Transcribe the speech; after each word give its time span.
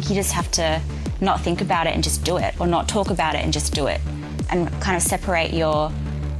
think 0.00 0.10
you 0.10 0.14
just 0.14 0.32
have 0.32 0.50
to 0.52 0.80
not 1.22 1.40
think 1.40 1.62
about 1.62 1.86
it 1.86 1.94
and 1.94 2.04
just 2.04 2.22
do 2.22 2.36
it, 2.36 2.54
or 2.60 2.66
not 2.66 2.86
talk 2.88 3.08
about 3.08 3.34
it 3.34 3.42
and 3.42 3.52
just 3.52 3.72
do 3.72 3.86
it, 3.86 4.00
and 4.50 4.70
kind 4.82 4.94
of 4.96 5.02
separate 5.02 5.54
your 5.54 5.90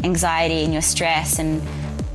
anxiety 0.05 0.63
and 0.63 0.75
your 0.75 0.83
stress 0.83 1.39
and 1.39 1.63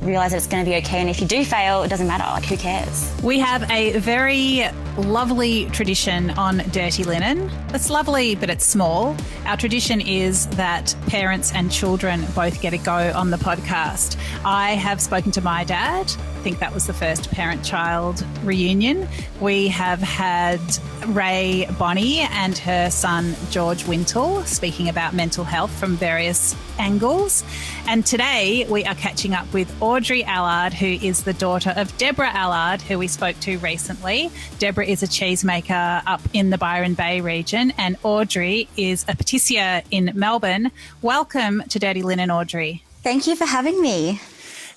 realize 0.02 0.30
that 0.30 0.36
it's 0.36 0.46
going 0.46 0.64
to 0.64 0.70
be 0.70 0.76
okay. 0.76 1.00
And 1.00 1.08
if 1.10 1.20
you 1.20 1.26
do 1.26 1.44
fail, 1.44 1.82
it 1.82 1.88
doesn't 1.88 2.06
matter. 2.06 2.24
Like, 2.24 2.44
who 2.44 2.56
cares? 2.56 3.12
We 3.24 3.40
have 3.40 3.68
a 3.70 3.98
very 3.98 4.64
lovely 4.96 5.66
tradition 5.70 6.30
on 6.30 6.58
Dirty 6.70 7.02
Linen. 7.02 7.50
It's 7.70 7.90
lovely, 7.90 8.36
but 8.36 8.48
it's 8.48 8.64
small. 8.64 9.16
Our 9.44 9.56
tradition 9.56 10.00
is 10.00 10.46
that 10.48 10.94
parents 11.08 11.52
and 11.52 11.72
children 11.72 12.24
both 12.36 12.60
get 12.60 12.72
a 12.72 12.78
go 12.78 13.12
on 13.14 13.30
the 13.30 13.36
podcast. 13.36 14.16
I 14.44 14.72
have 14.72 15.00
spoken 15.00 15.32
to 15.32 15.40
my 15.40 15.64
dad. 15.64 16.12
I 16.42 16.44
think 16.44 16.58
that 16.58 16.74
was 16.74 16.88
the 16.88 16.92
first 16.92 17.30
parent 17.30 17.64
child 17.64 18.26
reunion. 18.42 19.06
We 19.40 19.68
have 19.68 20.00
had 20.00 20.58
Ray 21.06 21.68
Bonnie 21.78 22.18
and 22.18 22.58
her 22.58 22.90
son 22.90 23.36
George 23.50 23.86
Wintle 23.86 24.42
speaking 24.42 24.88
about 24.88 25.14
mental 25.14 25.44
health 25.44 25.70
from 25.70 25.94
various 25.94 26.56
angles. 26.80 27.44
And 27.86 28.04
today 28.04 28.66
we 28.68 28.84
are 28.84 28.96
catching 28.96 29.34
up 29.34 29.52
with 29.52 29.72
Audrey 29.80 30.24
Allard, 30.24 30.72
who 30.72 30.88
is 30.88 31.22
the 31.22 31.32
daughter 31.32 31.74
of 31.76 31.96
Deborah 31.96 32.32
Allard, 32.32 32.82
who 32.82 32.98
we 32.98 33.06
spoke 33.06 33.38
to 33.38 33.58
recently. 33.58 34.28
Deborah 34.58 34.86
is 34.86 35.04
a 35.04 35.06
cheesemaker 35.06 36.02
up 36.08 36.22
in 36.32 36.50
the 36.50 36.58
Byron 36.58 36.94
Bay 36.94 37.20
region, 37.20 37.72
and 37.78 37.96
Audrey 38.02 38.68
is 38.76 39.04
a 39.04 39.14
patissier 39.14 39.84
in 39.92 40.10
Melbourne. 40.16 40.72
Welcome 41.02 41.62
to 41.68 41.78
Dirty 41.78 42.02
Linen, 42.02 42.32
Audrey. 42.32 42.82
Thank 43.04 43.28
you 43.28 43.36
for 43.36 43.46
having 43.46 43.80
me. 43.80 44.20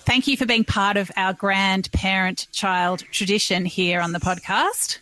Thank 0.05 0.27
you 0.27 0.37
for 0.37 0.45
being 0.45 0.63
part 0.63 0.97
of 0.97 1.11
our 1.17 1.33
grandparent 1.33 2.47
child 2.51 3.03
tradition 3.11 3.65
here 3.65 3.99
on 3.99 4.11
the 4.11 4.19
podcast. 4.19 4.99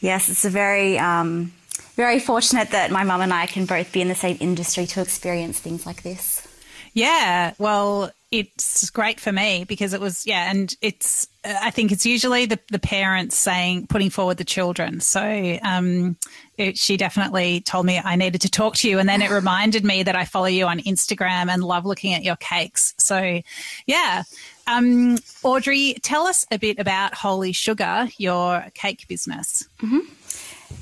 Yes, 0.00 0.28
it's 0.28 0.44
a 0.44 0.50
very, 0.50 0.98
um, 0.98 1.52
very 1.96 2.20
fortunate 2.20 2.70
that 2.70 2.90
my 2.90 3.04
mum 3.04 3.22
and 3.22 3.32
I 3.32 3.46
can 3.46 3.64
both 3.64 3.90
be 3.90 4.02
in 4.02 4.08
the 4.08 4.14
same 4.14 4.36
industry 4.40 4.84
to 4.86 5.00
experience 5.00 5.60
things 5.60 5.86
like 5.86 6.02
this. 6.02 6.46
Yeah, 6.92 7.54
well, 7.58 8.12
it's 8.38 8.90
great 8.90 9.20
for 9.20 9.32
me 9.32 9.64
because 9.64 9.92
it 9.92 10.00
was 10.00 10.26
yeah, 10.26 10.50
and 10.50 10.74
it's 10.80 11.28
I 11.44 11.70
think 11.70 11.92
it's 11.92 12.04
usually 12.04 12.46
the 12.46 12.58
the 12.70 12.78
parents 12.78 13.36
saying 13.36 13.86
putting 13.86 14.10
forward 14.10 14.36
the 14.36 14.44
children. 14.44 15.00
So 15.00 15.58
um, 15.62 16.16
it, 16.58 16.76
she 16.76 16.96
definitely 16.96 17.60
told 17.60 17.86
me 17.86 18.00
I 18.02 18.16
needed 18.16 18.40
to 18.42 18.50
talk 18.50 18.76
to 18.76 18.88
you, 18.88 18.98
and 18.98 19.08
then 19.08 19.22
it 19.22 19.30
reminded 19.42 19.84
me 19.84 20.02
that 20.02 20.16
I 20.16 20.24
follow 20.24 20.46
you 20.46 20.66
on 20.66 20.80
Instagram 20.80 21.48
and 21.48 21.62
love 21.62 21.86
looking 21.86 22.14
at 22.14 22.24
your 22.24 22.36
cakes. 22.36 22.94
So 22.98 23.40
yeah, 23.86 24.24
um, 24.66 25.18
Audrey, 25.42 25.96
tell 26.02 26.26
us 26.26 26.46
a 26.50 26.58
bit 26.58 26.78
about 26.78 27.14
Holy 27.14 27.52
Sugar, 27.52 28.08
your 28.18 28.66
cake 28.74 29.06
business. 29.08 29.68
Mm-hmm. 29.80 30.00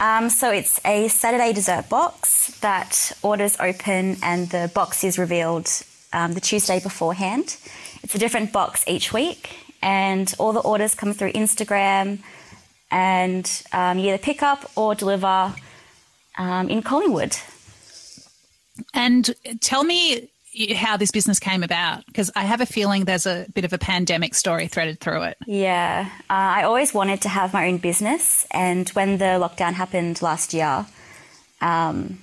Um, 0.00 0.30
so 0.30 0.50
it's 0.50 0.80
a 0.84 1.08
Saturday 1.08 1.52
dessert 1.52 1.88
box 1.88 2.58
that 2.60 3.12
orders 3.22 3.56
open 3.60 4.16
and 4.22 4.48
the 4.48 4.70
box 4.74 5.04
is 5.04 5.18
revealed 5.18 5.68
um, 6.12 6.32
the 6.32 6.40
Tuesday 6.40 6.80
beforehand. 6.80 7.56
It's 8.02 8.14
a 8.14 8.18
different 8.18 8.52
box 8.52 8.84
each 8.86 9.12
week, 9.12 9.50
and 9.82 10.32
all 10.38 10.52
the 10.52 10.60
orders 10.60 10.94
come 10.94 11.12
through 11.12 11.32
Instagram, 11.32 12.18
and 12.90 13.62
um, 13.72 13.98
you 13.98 14.08
either 14.08 14.18
pick 14.18 14.42
up 14.42 14.70
or 14.76 14.94
deliver 14.94 15.54
um, 16.38 16.68
in 16.68 16.82
Collingwood. 16.82 17.36
And 18.94 19.34
tell 19.60 19.84
me 19.84 20.28
how 20.74 20.96
this 20.96 21.10
business 21.10 21.38
came 21.38 21.62
about 21.62 22.04
because 22.06 22.30
I 22.36 22.42
have 22.42 22.60
a 22.60 22.66
feeling 22.66 23.04
there's 23.04 23.26
a 23.26 23.46
bit 23.54 23.64
of 23.64 23.72
a 23.72 23.78
pandemic 23.78 24.34
story 24.34 24.66
threaded 24.68 25.00
through 25.00 25.22
it. 25.22 25.38
Yeah, 25.46 26.08
uh, 26.28 26.58
I 26.58 26.64
always 26.64 26.92
wanted 26.92 27.22
to 27.22 27.28
have 27.28 27.52
my 27.52 27.68
own 27.68 27.78
business, 27.78 28.46
and 28.50 28.88
when 28.90 29.18
the 29.18 29.38
lockdown 29.40 29.72
happened 29.74 30.20
last 30.20 30.52
year, 30.52 30.86
um, 31.60 32.18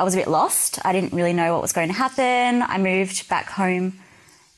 I 0.00 0.02
was 0.02 0.14
a 0.14 0.16
bit 0.16 0.28
lost. 0.28 0.78
I 0.82 0.94
didn't 0.94 1.12
really 1.12 1.34
know 1.34 1.52
what 1.52 1.60
was 1.60 1.74
going 1.74 1.88
to 1.88 1.94
happen. 1.94 2.62
I 2.62 2.78
moved 2.78 3.28
back 3.28 3.50
home 3.50 3.98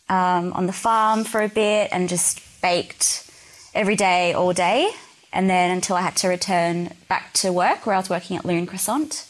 um, 0.08 0.52
on 0.52 0.68
the 0.68 0.72
farm 0.72 1.24
for 1.24 1.42
a 1.42 1.48
bit 1.48 1.88
and 1.90 2.08
just 2.08 2.40
baked 2.62 3.28
every 3.74 3.96
day, 3.96 4.34
all 4.34 4.52
day. 4.52 4.88
And 5.32 5.50
then 5.50 5.72
until 5.72 5.96
I 5.96 6.02
had 6.02 6.14
to 6.18 6.28
return 6.28 6.92
back 7.08 7.32
to 7.32 7.52
work 7.52 7.86
where 7.86 7.96
I 7.96 7.98
was 7.98 8.08
working 8.08 8.36
at 8.36 8.44
Lune 8.44 8.66
Croissant. 8.66 9.26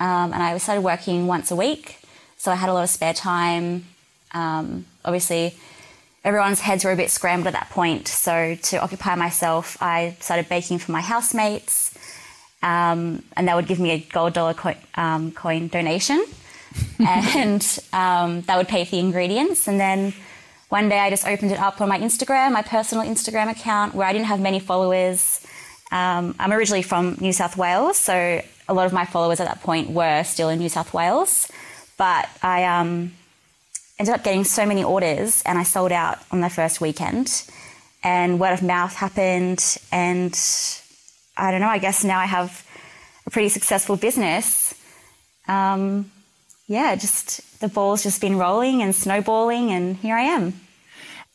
Um, 0.00 0.32
and 0.32 0.42
I 0.42 0.56
started 0.56 0.80
working 0.80 1.26
once 1.26 1.50
a 1.50 1.56
week. 1.56 1.98
So 2.38 2.50
I 2.50 2.54
had 2.54 2.70
a 2.70 2.72
lot 2.72 2.84
of 2.84 2.88
spare 2.88 3.12
time. 3.12 3.84
Um, 4.32 4.86
obviously, 5.04 5.54
everyone's 6.24 6.60
heads 6.60 6.82
were 6.82 6.92
a 6.92 6.96
bit 6.96 7.10
scrambled 7.10 7.48
at 7.48 7.52
that 7.52 7.68
point. 7.68 8.08
So 8.08 8.54
to 8.54 8.78
occupy 8.78 9.16
myself, 9.16 9.76
I 9.82 10.16
started 10.18 10.48
baking 10.48 10.78
for 10.78 10.92
my 10.92 11.02
housemates. 11.02 11.91
Um, 12.62 13.22
and 13.36 13.48
that 13.48 13.56
would 13.56 13.66
give 13.66 13.80
me 13.80 13.90
a 13.90 13.98
gold 13.98 14.34
dollar 14.34 14.54
co- 14.54 14.74
um, 14.94 15.32
coin 15.32 15.68
donation, 15.68 16.24
and 17.00 17.78
um, 17.92 18.42
that 18.42 18.56
would 18.56 18.68
pay 18.68 18.84
for 18.84 18.92
the 18.92 19.00
ingredients. 19.00 19.66
And 19.66 19.80
then 19.80 20.14
one 20.68 20.88
day 20.88 20.98
I 20.98 21.10
just 21.10 21.26
opened 21.26 21.52
it 21.52 21.58
up 21.58 21.80
on 21.80 21.88
my 21.88 21.98
Instagram, 21.98 22.52
my 22.52 22.62
personal 22.62 23.04
Instagram 23.04 23.50
account, 23.50 23.94
where 23.94 24.06
I 24.06 24.12
didn't 24.12 24.26
have 24.26 24.40
many 24.40 24.60
followers. 24.60 25.44
Um, 25.90 26.34
I'm 26.38 26.52
originally 26.52 26.82
from 26.82 27.18
New 27.20 27.32
South 27.32 27.56
Wales, 27.56 27.98
so 27.98 28.40
a 28.68 28.74
lot 28.74 28.86
of 28.86 28.92
my 28.92 29.04
followers 29.04 29.40
at 29.40 29.46
that 29.48 29.60
point 29.62 29.90
were 29.90 30.22
still 30.22 30.48
in 30.48 30.58
New 30.58 30.68
South 30.68 30.94
Wales. 30.94 31.50
But 31.98 32.28
I 32.42 32.64
um, 32.64 33.12
ended 33.98 34.14
up 34.14 34.24
getting 34.24 34.44
so 34.44 34.64
many 34.64 34.82
orders, 34.82 35.42
and 35.44 35.58
I 35.58 35.62
sold 35.62 35.92
out 35.92 36.18
on 36.30 36.40
the 36.40 36.48
first 36.48 36.80
weekend. 36.80 37.44
And 38.02 38.40
word 38.40 38.52
of 38.52 38.62
mouth 38.62 38.94
happened, 38.94 39.76
and 39.92 40.34
I 41.36 41.50
don't 41.50 41.60
know, 41.60 41.68
I 41.68 41.78
guess 41.78 42.04
now 42.04 42.18
I 42.18 42.26
have 42.26 42.66
a 43.26 43.30
pretty 43.30 43.48
successful 43.48 43.96
business. 43.96 44.74
Um, 45.48 46.10
yeah, 46.66 46.94
just 46.94 47.60
the 47.60 47.68
ball's 47.68 48.02
just 48.02 48.20
been 48.20 48.38
rolling 48.38 48.82
and 48.82 48.94
snowballing, 48.94 49.70
and 49.70 49.96
here 49.96 50.16
I 50.16 50.22
am. 50.22 50.54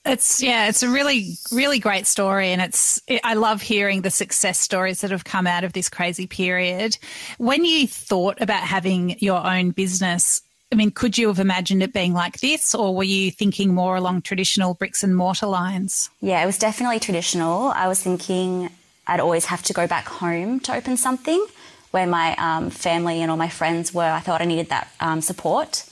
It's 0.05 0.41
yeah, 0.41 0.69
it's 0.69 0.83
a 0.83 0.89
really 0.89 1.33
really 1.51 1.79
great 1.79 2.07
story, 2.07 2.49
and 2.49 2.61
it's 2.61 3.01
it, 3.07 3.21
I 3.23 3.33
love 3.33 3.61
hearing 3.61 4.01
the 4.01 4.09
success 4.09 4.57
stories 4.57 5.01
that 5.01 5.11
have 5.11 5.25
come 5.25 5.47
out 5.47 5.63
of 5.63 5.73
this 5.73 5.89
crazy 5.89 6.27
period. 6.27 6.97
When 7.37 7.65
you 7.65 7.87
thought 7.87 8.41
about 8.41 8.63
having 8.63 9.17
your 9.19 9.45
own 9.45 9.71
business, 9.71 10.41
I 10.71 10.75
mean, 10.75 10.91
could 10.91 11.17
you 11.17 11.27
have 11.27 11.39
imagined 11.39 11.83
it 11.83 11.93
being 11.93 12.13
like 12.13 12.39
this, 12.39 12.73
or 12.73 12.95
were 12.95 13.03
you 13.03 13.31
thinking 13.31 13.73
more 13.73 13.97
along 13.97 14.21
traditional 14.21 14.75
bricks 14.75 15.03
and 15.03 15.15
mortar 15.15 15.47
lines? 15.47 16.09
Yeah, 16.21 16.41
it 16.41 16.45
was 16.45 16.57
definitely 16.57 16.99
traditional. 16.99 17.67
I 17.69 17.87
was 17.87 18.01
thinking 18.01 18.69
I'd 19.07 19.19
always 19.19 19.45
have 19.45 19.63
to 19.63 19.73
go 19.73 19.87
back 19.87 20.07
home 20.07 20.59
to 20.61 20.75
open 20.75 20.97
something 20.97 21.45
where 21.91 22.05
my 22.05 22.35
um, 22.35 22.69
family 22.69 23.21
and 23.21 23.31
all 23.31 23.37
my 23.37 23.49
friends 23.49 23.93
were. 23.93 24.03
I 24.03 24.19
thought 24.19 24.41
I 24.41 24.45
needed 24.45 24.69
that 24.69 24.91
um, 24.99 25.21
support. 25.21 25.85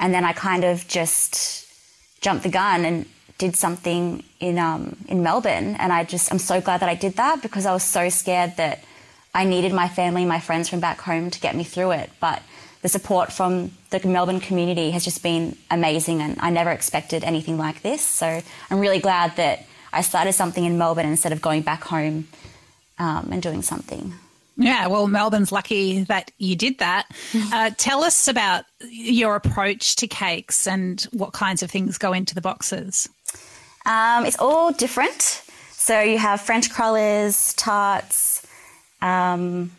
And 0.00 0.12
then 0.12 0.24
I 0.24 0.32
kind 0.32 0.64
of 0.64 0.88
just 0.88 1.68
jumped 2.20 2.42
the 2.42 2.48
gun 2.48 2.84
and 2.84 3.06
did 3.36 3.54
something 3.54 4.24
in, 4.40 4.58
um, 4.58 4.96
in 5.08 5.22
Melbourne. 5.22 5.76
And 5.78 5.92
I 5.92 6.04
just, 6.04 6.32
I'm 6.32 6.38
so 6.38 6.60
glad 6.60 6.80
that 6.80 6.88
I 6.88 6.94
did 6.94 7.14
that 7.14 7.42
because 7.42 7.66
I 7.66 7.72
was 7.72 7.82
so 7.82 8.08
scared 8.08 8.56
that 8.56 8.82
I 9.34 9.44
needed 9.44 9.72
my 9.72 9.88
family, 9.88 10.24
my 10.24 10.40
friends 10.40 10.68
from 10.68 10.80
back 10.80 11.00
home 11.00 11.30
to 11.30 11.40
get 11.40 11.54
me 11.54 11.64
through 11.64 11.92
it. 11.92 12.10
But 12.20 12.42
the 12.82 12.88
support 12.88 13.32
from 13.32 13.72
the 13.90 14.06
Melbourne 14.06 14.40
community 14.40 14.90
has 14.92 15.04
just 15.04 15.22
been 15.22 15.56
amazing, 15.70 16.20
and 16.20 16.36
I 16.38 16.50
never 16.50 16.70
expected 16.70 17.24
anything 17.24 17.58
like 17.58 17.82
this. 17.82 18.02
So 18.02 18.42
I'm 18.70 18.78
really 18.78 19.00
glad 19.00 19.36
that 19.36 19.66
I 19.92 20.02
started 20.02 20.34
something 20.34 20.64
in 20.64 20.78
Melbourne 20.78 21.06
instead 21.06 21.32
of 21.32 21.40
going 21.40 21.62
back 21.62 21.84
home 21.84 22.28
um, 23.04 23.28
and 23.32 23.42
doing 23.42 23.62
something. 23.62 24.14
Yeah, 24.56 24.86
well, 24.86 25.08
Melbourne's 25.08 25.50
lucky 25.50 26.04
that 26.04 26.30
you 26.38 26.56
did 26.56 26.78
that. 26.78 27.06
Uh, 27.52 27.70
tell 27.76 28.02
us 28.02 28.26
about 28.26 28.64
your 28.90 29.36
approach 29.36 29.96
to 29.96 30.08
cakes 30.08 30.66
and 30.66 31.02
what 31.12 31.32
kinds 31.32 31.62
of 31.62 31.70
things 31.70 31.98
go 31.98 32.12
into 32.12 32.34
the 32.34 32.40
boxes. 32.40 33.08
Um, 33.86 34.24
it's 34.24 34.38
all 34.38 34.72
different. 34.72 35.42
So 35.70 36.00
you 36.00 36.18
have 36.18 36.40
French 36.40 36.70
crullers, 36.70 37.54
tarts, 37.54 38.44
um, 39.02 39.70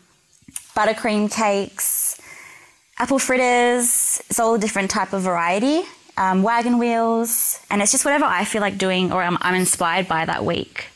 buttercream 0.74 1.30
cakes, 1.30 2.18
apple 2.98 3.18
fritters. 3.18 4.22
It's 4.30 4.38
all 4.38 4.54
a 4.54 4.58
different 4.58 4.90
type 4.90 5.12
of 5.12 5.22
variety. 5.22 5.82
Um, 6.16 6.42
wagon 6.42 6.78
wheels, 6.78 7.60
and 7.68 7.82
it's 7.82 7.92
just 7.92 8.04
whatever 8.06 8.24
I 8.24 8.44
feel 8.44 8.62
like 8.62 8.78
doing 8.78 9.12
or 9.12 9.22
I'm, 9.22 9.36
I'm 9.42 9.54
inspired 9.54 10.08
by 10.08 10.24
that 10.24 10.44
week. 10.44 10.86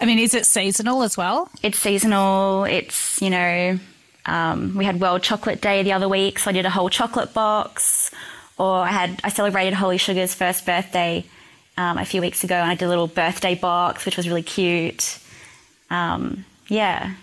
I 0.00 0.04
mean, 0.04 0.18
is 0.18 0.34
it 0.34 0.46
seasonal 0.46 1.02
as 1.02 1.16
well? 1.16 1.48
It's 1.62 1.78
seasonal. 1.78 2.64
It's, 2.64 3.20
you 3.22 3.30
know, 3.30 3.78
um, 4.26 4.76
we 4.76 4.84
had 4.84 5.00
World 5.00 5.22
Chocolate 5.22 5.60
Day 5.60 5.82
the 5.82 5.92
other 5.92 6.08
week, 6.08 6.38
so 6.38 6.50
I 6.50 6.52
did 6.52 6.66
a 6.66 6.70
whole 6.70 6.90
chocolate 6.90 7.32
box. 7.32 8.10
Or 8.58 8.80
I 8.80 8.88
had 8.88 9.20
I 9.22 9.28
celebrated 9.28 9.74
Holy 9.74 9.98
Sugar's 9.98 10.34
first 10.34 10.64
birthday 10.64 11.24
um, 11.76 11.98
a 11.98 12.04
few 12.04 12.20
weeks 12.20 12.42
ago, 12.44 12.54
and 12.54 12.70
I 12.70 12.74
did 12.74 12.86
a 12.86 12.88
little 12.88 13.06
birthday 13.06 13.54
box, 13.54 14.06
which 14.06 14.16
was 14.16 14.28
really 14.28 14.42
cute. 14.42 15.18
Um, 15.90 16.44
yeah, 16.68 17.14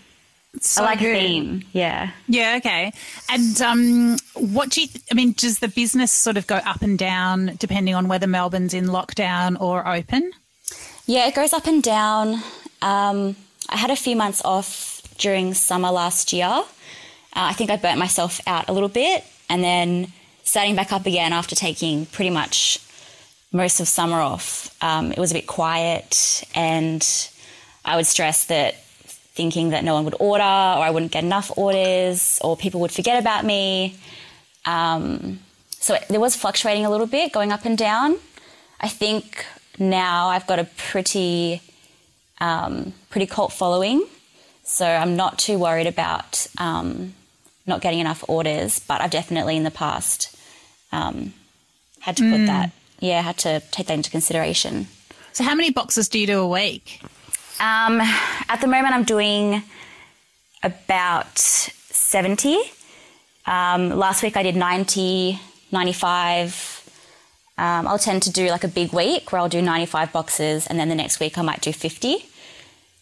so 0.61 0.83
I 0.83 0.85
like 0.85 0.99
good. 0.99 1.17
theme. 1.17 1.63
Yeah. 1.73 2.11
Yeah. 2.27 2.55
Okay. 2.57 2.93
And 3.29 3.61
um, 3.61 4.17
what 4.35 4.69
do 4.69 4.81
you? 4.81 4.87
Th- 4.87 5.03
I 5.11 5.15
mean, 5.15 5.33
does 5.33 5.59
the 5.59 5.67
business 5.67 6.11
sort 6.11 6.37
of 6.37 6.47
go 6.47 6.55
up 6.57 6.81
and 6.81 6.97
down 6.97 7.55
depending 7.57 7.95
on 7.95 8.07
whether 8.07 8.27
Melbourne's 8.27 8.73
in 8.73 8.85
lockdown 8.85 9.59
or 9.59 9.87
open? 9.87 10.31
Yeah, 11.05 11.27
it 11.27 11.35
goes 11.35 11.53
up 11.53 11.65
and 11.65 11.81
down. 11.81 12.41
Um, 12.83 13.37
I 13.69 13.77
had 13.77 13.91
a 13.91 13.95
few 13.95 14.15
months 14.17 14.41
off 14.43 15.01
during 15.17 15.53
summer 15.53 15.89
last 15.89 16.33
year. 16.33 16.45
Uh, 16.45 16.63
I 17.33 17.53
think 17.53 17.71
I 17.71 17.77
burnt 17.77 17.97
myself 17.97 18.41
out 18.45 18.67
a 18.67 18.73
little 18.73 18.89
bit 18.89 19.23
and 19.49 19.63
then 19.63 20.11
starting 20.43 20.75
back 20.75 20.91
up 20.91 21.05
again 21.05 21.31
after 21.31 21.55
taking 21.55 22.05
pretty 22.07 22.29
much 22.29 22.79
most 23.53 23.79
of 23.79 23.87
summer 23.87 24.19
off. 24.19 24.75
Um, 24.83 25.13
it 25.13 25.17
was 25.17 25.31
a 25.31 25.33
bit 25.35 25.47
quiet 25.47 26.43
and 26.53 27.01
I 27.85 27.95
would 27.95 28.05
stress 28.05 28.45
that 28.47 28.75
thinking 29.35 29.69
that 29.69 29.85
no 29.85 29.93
one 29.93 30.03
would 30.03 30.15
order 30.19 30.43
or 30.43 30.83
I 30.83 30.89
wouldn't 30.91 31.13
get 31.13 31.23
enough 31.23 31.57
orders 31.57 32.37
or 32.43 32.57
people 32.57 32.81
would 32.81 32.91
forget 32.91 33.17
about 33.17 33.45
me. 33.45 33.97
Um, 34.65 35.39
so 35.79 35.95
it, 35.95 36.05
there 36.09 36.19
was 36.19 36.35
fluctuating 36.35 36.85
a 36.85 36.89
little 36.89 37.07
bit, 37.07 37.31
going 37.31 37.53
up 37.53 37.63
and 37.63 37.77
down. 37.77 38.17
I 38.81 38.89
think 38.89 39.45
now 39.79 40.27
I've 40.27 40.45
got 40.47 40.59
a 40.59 40.65
pretty 40.77 41.61
um, 42.43 42.93
pretty 43.09 43.25
cult 43.25 43.53
following, 43.53 44.03
so 44.63 44.85
I'm 44.85 45.15
not 45.15 45.39
too 45.39 45.57
worried 45.57 45.87
about 45.87 46.45
um, 46.57 47.13
not 47.65 47.81
getting 47.81 47.99
enough 47.99 48.23
orders. 48.27 48.79
But 48.79 49.01
I've 49.01 49.11
definitely 49.11 49.55
in 49.55 49.63
the 49.63 49.71
past 49.71 50.35
um, 50.91 51.33
had 52.01 52.17
to 52.17 52.23
put 52.23 52.41
mm. 52.41 52.47
that, 52.47 52.71
yeah, 52.99 53.21
had 53.21 53.37
to 53.39 53.61
take 53.71 53.87
that 53.87 53.93
into 53.93 54.11
consideration. 54.11 54.87
So, 55.31 55.43
how 55.43 55.55
many 55.55 55.71
boxes 55.71 56.09
do 56.09 56.19
you 56.19 56.27
do 56.27 56.41
a 56.41 56.47
week? 56.47 57.01
Um, 57.59 58.01
at 58.01 58.59
the 58.61 58.67
moment, 58.67 58.93
I'm 58.93 59.05
doing 59.05 59.63
about 60.63 61.37
70. 61.37 62.57
Um, 63.45 63.89
last 63.89 64.21
week 64.21 64.35
I 64.35 64.43
did 64.43 64.55
90, 64.55 65.39
95. 65.71 66.89
Um, 67.57 67.87
I'll 67.87 67.99
tend 67.99 68.23
to 68.23 68.31
do 68.31 68.47
like 68.47 68.63
a 68.63 68.67
big 68.67 68.93
week 68.93 69.31
where 69.31 69.39
I'll 69.39 69.49
do 69.49 69.61
95 69.61 70.11
boxes, 70.11 70.67
and 70.67 70.79
then 70.79 70.89
the 70.89 70.95
next 70.95 71.19
week 71.19 71.37
I 71.37 71.41
might 71.41 71.61
do 71.61 71.71
50. 71.71 72.25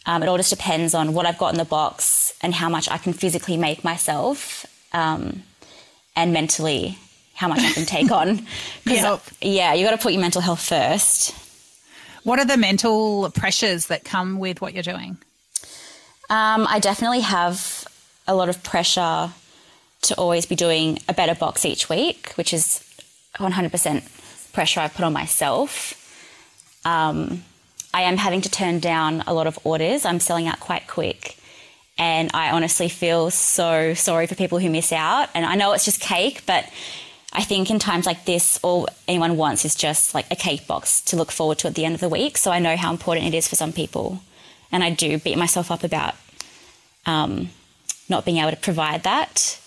Um, 0.05 0.23
it 0.23 0.29
all 0.29 0.37
just 0.37 0.49
depends 0.49 0.93
on 0.93 1.13
what 1.13 1.25
I've 1.25 1.37
got 1.37 1.53
in 1.53 1.57
the 1.57 1.65
box 1.65 2.33
and 2.41 2.53
how 2.53 2.69
much 2.69 2.89
I 2.89 2.97
can 2.97 3.13
physically 3.13 3.57
make 3.57 3.83
myself, 3.83 4.65
um, 4.93 5.43
and 6.15 6.33
mentally 6.33 6.97
how 7.35 7.47
much 7.47 7.59
I 7.59 7.71
can 7.71 7.85
take 7.85 8.11
on. 8.21 8.45
yep. 8.85 9.21
Yeah, 9.41 9.73
you 9.73 9.85
got 9.85 9.91
to 9.91 9.97
put 9.97 10.13
your 10.13 10.21
mental 10.21 10.41
health 10.41 10.61
first. 10.63 11.35
What 12.23 12.39
are 12.39 12.45
the 12.45 12.57
mental 12.57 13.29
pressures 13.31 13.87
that 13.87 14.03
come 14.03 14.39
with 14.39 14.61
what 14.61 14.73
you're 14.73 14.83
doing? 14.83 15.17
Um, 16.29 16.67
I 16.69 16.79
definitely 16.79 17.21
have 17.21 17.85
a 18.27 18.35
lot 18.35 18.49
of 18.49 18.63
pressure 18.63 19.31
to 20.03 20.15
always 20.15 20.45
be 20.45 20.55
doing 20.55 20.99
a 21.09 21.13
better 21.13 21.35
box 21.35 21.65
each 21.65 21.89
week, 21.89 22.31
which 22.35 22.53
is 22.53 22.83
100% 23.35 24.53
pressure 24.53 24.79
I 24.79 24.87
put 24.87 25.03
on 25.03 25.13
myself. 25.13 25.93
Um, 26.85 27.43
I 27.93 28.03
am 28.03 28.17
having 28.17 28.41
to 28.41 28.49
turn 28.49 28.79
down 28.79 29.21
a 29.27 29.33
lot 29.33 29.47
of 29.47 29.59
orders. 29.63 30.05
I'm 30.05 30.19
selling 30.19 30.47
out 30.47 30.59
quite 30.59 30.87
quick. 30.87 31.37
And 31.97 32.31
I 32.33 32.51
honestly 32.51 32.89
feel 32.89 33.29
so 33.29 33.93
sorry 33.93 34.27
for 34.27 34.35
people 34.35 34.59
who 34.59 34.69
miss 34.69 34.91
out. 34.91 35.29
And 35.35 35.45
I 35.45 35.55
know 35.55 35.73
it's 35.73 35.85
just 35.85 35.99
cake, 35.99 36.43
but 36.45 36.67
I 37.33 37.43
think 37.43 37.69
in 37.69 37.79
times 37.79 38.05
like 38.05 38.25
this, 38.25 38.59
all 38.63 38.87
anyone 39.07 39.37
wants 39.37 39.65
is 39.65 39.75
just 39.75 40.13
like 40.13 40.25
a 40.31 40.35
cake 40.35 40.67
box 40.67 41.01
to 41.01 41.15
look 41.15 41.31
forward 41.31 41.59
to 41.59 41.67
at 41.67 41.75
the 41.75 41.85
end 41.85 41.95
of 41.95 42.01
the 42.01 42.09
week. 42.09 42.37
So 42.37 42.51
I 42.51 42.59
know 42.59 42.75
how 42.75 42.91
important 42.91 43.27
it 43.27 43.33
is 43.33 43.47
for 43.47 43.55
some 43.55 43.71
people. 43.73 44.21
And 44.71 44.83
I 44.83 44.89
do 44.89 45.17
beat 45.19 45.37
myself 45.37 45.69
up 45.69 45.83
about 45.83 46.15
um, 47.05 47.49
not 48.09 48.25
being 48.25 48.37
able 48.37 48.51
to 48.51 48.57
provide 48.57 49.03
that. 49.03 49.59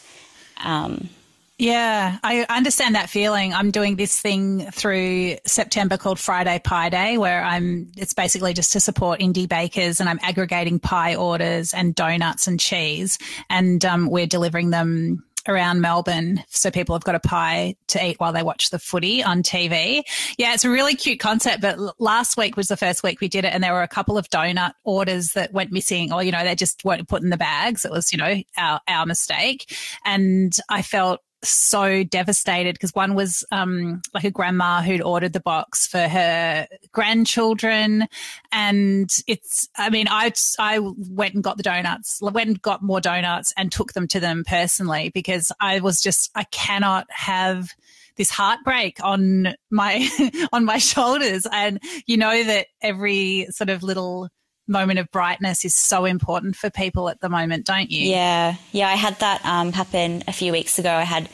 Um, 0.62 1.11
yeah, 1.59 2.19
I 2.25 2.47
understand 2.49 2.97
that 2.97 3.09
feeling. 3.09 3.55
I'm 3.55 3.71
doing 3.71 3.95
this 3.95 4.21
thing 4.21 4.71
through 4.73 5.37
September 5.47 5.97
called 5.97 6.19
Friday 6.19 6.61
Pie 6.62 6.89
Day, 6.89 7.19
where 7.19 7.45
I'm, 7.45 7.93
it's 7.97 8.12
basically 8.12 8.55
just 8.55 8.73
to 8.73 8.81
support 8.81 9.21
indie 9.21 9.49
bakers 9.49 10.01
and 10.01 10.09
I'm 10.09 10.19
aggregating 10.23 10.81
pie 10.81 11.15
orders 11.15 11.73
and 11.73 11.95
donuts 11.95 12.49
and 12.49 12.59
cheese. 12.59 13.19
And 13.49 13.85
um, 13.85 14.11
we're 14.11 14.27
delivering 14.27 14.71
them 14.71 15.25
around 15.47 15.81
Melbourne 15.81 16.43
so 16.49 16.71
people 16.71 16.95
have 16.95 17.05
got 17.05 17.15
a 17.15 17.21
pie 17.21 17.77
to 17.89 18.05
eat 18.05 18.19
while 18.19 18.33
they 18.33 18.43
watch 18.43 18.71
the 18.71 18.79
footy 18.79 19.23
on 19.23 19.43
TV. 19.43 20.03
Yeah, 20.39 20.55
it's 20.55 20.65
a 20.65 20.71
really 20.71 20.95
cute 20.95 21.21
concept. 21.21 21.61
But 21.61 21.79
last 22.01 22.37
week 22.37 22.56
was 22.56 22.69
the 22.69 22.77
first 22.77 23.03
week 23.03 23.21
we 23.21 23.29
did 23.29 23.45
it, 23.45 23.53
and 23.53 23.62
there 23.62 23.73
were 23.73 23.83
a 23.83 23.89
couple 23.89 24.19
of 24.19 24.29
donut 24.31 24.73
orders 24.85 25.33
that 25.33 25.53
went 25.53 25.71
missing, 25.71 26.12
or 26.12 26.23
you 26.23 26.33
know, 26.33 26.45
they 26.45 26.55
just 26.55 26.85
weren't 26.85 27.09
put 27.09 27.23
in 27.23 27.31
the 27.31 27.37
bags. 27.37 27.85
It 27.85 27.93
was 27.93 28.12
you 28.12 28.19
know 28.19 28.43
our 28.56 28.81
our 28.89 29.06
mistake, 29.06 29.77
and 30.05 30.56
I 30.69 30.83
felt 30.83 31.21
so 31.49 32.05
devastated 32.05 32.75
because 32.75 32.94
one 32.94 33.14
was 33.14 33.44
um, 33.50 34.02
like 34.12 34.25
a 34.25 34.31
grandma 34.31 34.82
who'd 34.82 35.02
ordered 35.02 35.32
the 35.32 35.41
box 35.41 35.87
for 35.87 36.00
her 36.00 36.67
grandchildren, 36.93 38.08
and 38.52 39.11
it's. 39.26 39.69
I 39.76 39.91
mean, 39.91 40.06
I 40.08 40.32
I 40.58 40.79
went 40.79 41.35
and 41.35 41.44
got 41.44 41.56
the 41.56 41.62
donuts, 41.62 42.20
went 42.20 42.49
and 42.49 42.62
got 42.62 42.82
more 42.82 43.00
donuts, 43.00 43.52
and 43.56 43.70
took 43.70 43.93
them 43.93 44.08
to 44.08 44.20
them 44.20 44.44
personally 44.46 45.11
because 45.11 45.52
I 45.61 45.81
was 45.81 46.00
just 46.00 46.31
I 46.35 46.44
cannot 46.44 47.06
have 47.11 47.70
this 48.17 48.31
heartbreak 48.31 48.99
on 49.02 49.55
my 49.70 50.08
on 50.52 50.64
my 50.64 50.79
shoulders 50.79 51.46
and 51.50 51.81
you 52.06 52.17
know 52.17 52.44
that 52.44 52.69
every 52.81 53.46
sort 53.50 53.70
of 53.70 53.82
little 53.82 54.29
moment 54.66 54.99
of 54.99 55.11
brightness 55.11 55.64
is 55.64 55.75
so 55.75 56.05
important 56.05 56.56
for 56.56 56.70
people 56.70 57.08
at 57.08 57.20
the 57.20 57.28
moment, 57.28 57.66
don't 57.66 57.90
you? 57.90 58.11
Yeah, 58.11 58.56
yeah. 58.72 58.88
I 58.88 58.94
had 58.94 59.19
that 59.20 59.44
um, 59.44 59.72
happen 59.72 60.22
a 60.26 60.32
few 60.32 60.52
weeks 60.52 60.78
ago. 60.78 60.90
I 60.90 61.05
had 61.05 61.28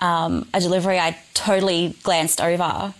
um, 0.00 0.48
a 0.54 0.60
delivery 0.60 0.98
I 0.98 1.18
totally 1.34 1.96
glanced 2.02 2.40
over, 2.40 2.94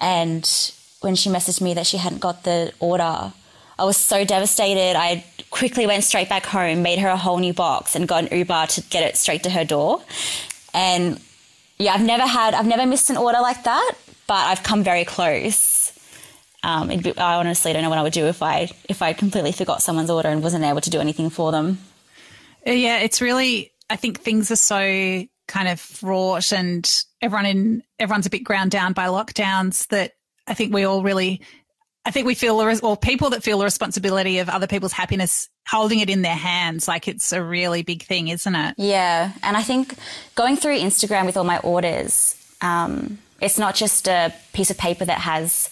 and 0.00 0.72
when 1.00 1.14
she 1.14 1.30
messaged 1.30 1.60
me 1.60 1.74
that 1.74 1.86
she 1.86 1.96
hadn't 1.96 2.20
got 2.20 2.44
the 2.44 2.72
order, 2.80 3.32
I 3.78 3.84
was 3.84 3.96
so 3.96 4.24
devastated. 4.24 4.96
I 4.96 5.24
quickly 5.50 5.86
went 5.86 6.04
straight 6.04 6.28
back 6.28 6.46
home, 6.46 6.82
made 6.82 6.98
her 6.98 7.08
a 7.08 7.16
whole 7.16 7.38
new 7.38 7.52
box, 7.52 7.94
and 7.94 8.08
got 8.08 8.24
an 8.24 8.38
Uber 8.38 8.66
to 8.66 8.80
get 8.82 9.02
it 9.02 9.16
straight 9.16 9.42
to 9.44 9.50
her 9.50 9.64
door. 9.64 10.02
And 10.72 11.20
yeah, 11.78 11.92
I've 11.92 12.04
never 12.04 12.26
had, 12.26 12.54
I've 12.54 12.66
never 12.66 12.86
missed 12.86 13.10
an 13.10 13.16
order 13.16 13.38
like 13.40 13.64
that, 13.64 13.92
but 14.26 14.34
I've 14.34 14.62
come 14.62 14.82
very 14.82 15.04
close. 15.04 15.75
Um, 16.66 16.88
be, 16.88 17.16
I 17.16 17.36
honestly 17.36 17.72
don't 17.72 17.82
know 17.82 17.90
what 17.90 17.98
I 17.98 18.02
would 18.02 18.12
do 18.12 18.26
if 18.26 18.42
I 18.42 18.68
if 18.88 19.00
I 19.00 19.12
completely 19.12 19.52
forgot 19.52 19.82
someone's 19.82 20.10
order 20.10 20.28
and 20.28 20.42
wasn't 20.42 20.64
able 20.64 20.80
to 20.80 20.90
do 20.90 20.98
anything 20.98 21.30
for 21.30 21.52
them. 21.52 21.78
Yeah, 22.66 22.98
it's 22.98 23.20
really. 23.20 23.72
I 23.88 23.94
think 23.94 24.20
things 24.20 24.50
are 24.50 24.56
so 24.56 25.24
kind 25.46 25.68
of 25.68 25.78
fraught, 25.78 26.52
and 26.52 27.04
everyone 27.22 27.46
in 27.46 27.82
everyone's 28.00 28.26
a 28.26 28.30
bit 28.30 28.42
ground 28.42 28.72
down 28.72 28.94
by 28.94 29.06
lockdowns. 29.06 29.86
That 29.88 30.14
I 30.48 30.54
think 30.54 30.74
we 30.74 30.82
all 30.82 31.04
really. 31.04 31.40
I 32.04 32.10
think 32.10 32.26
we 32.26 32.34
feel, 32.34 32.60
or 32.60 32.96
people 32.96 33.30
that 33.30 33.42
feel 33.44 33.58
the 33.58 33.64
responsibility 33.64 34.38
of 34.38 34.48
other 34.48 34.68
people's 34.68 34.92
happiness, 34.92 35.48
holding 35.68 36.00
it 36.00 36.10
in 36.10 36.22
their 36.22 36.36
hands, 36.36 36.86
like 36.86 37.08
it's 37.08 37.32
a 37.32 37.42
really 37.42 37.82
big 37.82 38.02
thing, 38.02 38.28
isn't 38.28 38.54
it? 38.54 38.74
Yeah, 38.76 39.32
and 39.42 39.56
I 39.56 39.62
think 39.62 39.94
going 40.34 40.56
through 40.56 40.78
Instagram 40.78 41.26
with 41.26 41.36
all 41.36 41.44
my 41.44 41.58
orders, 41.58 42.36
um, 42.60 43.18
it's 43.40 43.58
not 43.58 43.74
just 43.76 44.08
a 44.08 44.32
piece 44.52 44.70
of 44.70 44.78
paper 44.78 45.04
that 45.04 45.18
has 45.18 45.68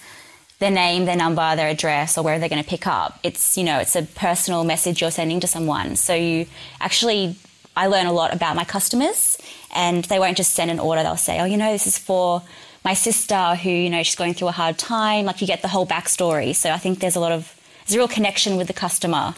their 0.65 0.71
name, 0.71 1.05
their 1.05 1.17
number, 1.17 1.55
their 1.57 1.69
address, 1.69 2.17
or 2.17 2.25
where 2.25 2.39
they're 2.39 2.49
going 2.49 2.63
to 2.63 2.69
pick 2.69 2.87
up. 2.87 3.19
It's, 3.23 3.59
you 3.59 3.65
know, 3.65 3.79
it's 3.81 3.95
a 3.95 4.03
personal 4.03 4.65
message 4.65 5.03
you're 5.03 5.11
sending 5.11 5.39
to 5.41 5.47
someone. 5.47 5.95
So 5.97 6.15
you 6.15 6.47
actually, 6.81 7.37
I 7.77 7.89
learn 7.89 8.07
a 8.07 8.13
lot 8.13 8.33
about 8.33 8.57
my 8.57 8.65
customers 8.65 9.37
and 9.75 10.05
they 10.05 10.19
won't 10.19 10.39
just 10.39 10.55
send 10.55 10.71
an 10.71 10.81
order. 10.81 11.03
They'll 11.03 11.19
say, 11.19 11.39
oh, 11.39 11.45
you 11.45 11.59
know, 11.59 11.71
this 11.71 11.87
is 11.87 11.99
for 11.99 12.43
my 12.83 12.95
sister 12.95 13.57
who, 13.57 13.69
you 13.69 13.91
know, 13.91 14.03
she's 14.03 14.17
going 14.17 14.33
through 14.33 14.49
a 14.49 14.53
hard 14.53 14.79
time. 14.79 15.27
Like 15.27 15.43
you 15.43 15.47
get 15.47 15.61
the 15.61 15.69
whole 15.69 15.87
backstory. 15.87 16.55
So 16.55 16.71
I 16.71 16.79
think 16.79 17.01
there's 17.01 17.17
a 17.17 17.21
lot 17.21 17.33
of, 17.33 17.55
there's 17.85 17.97
a 17.97 17.99
real 17.99 18.09
connection 18.09 18.57
with 18.57 18.67
the 18.67 18.73
customer, 18.73 19.35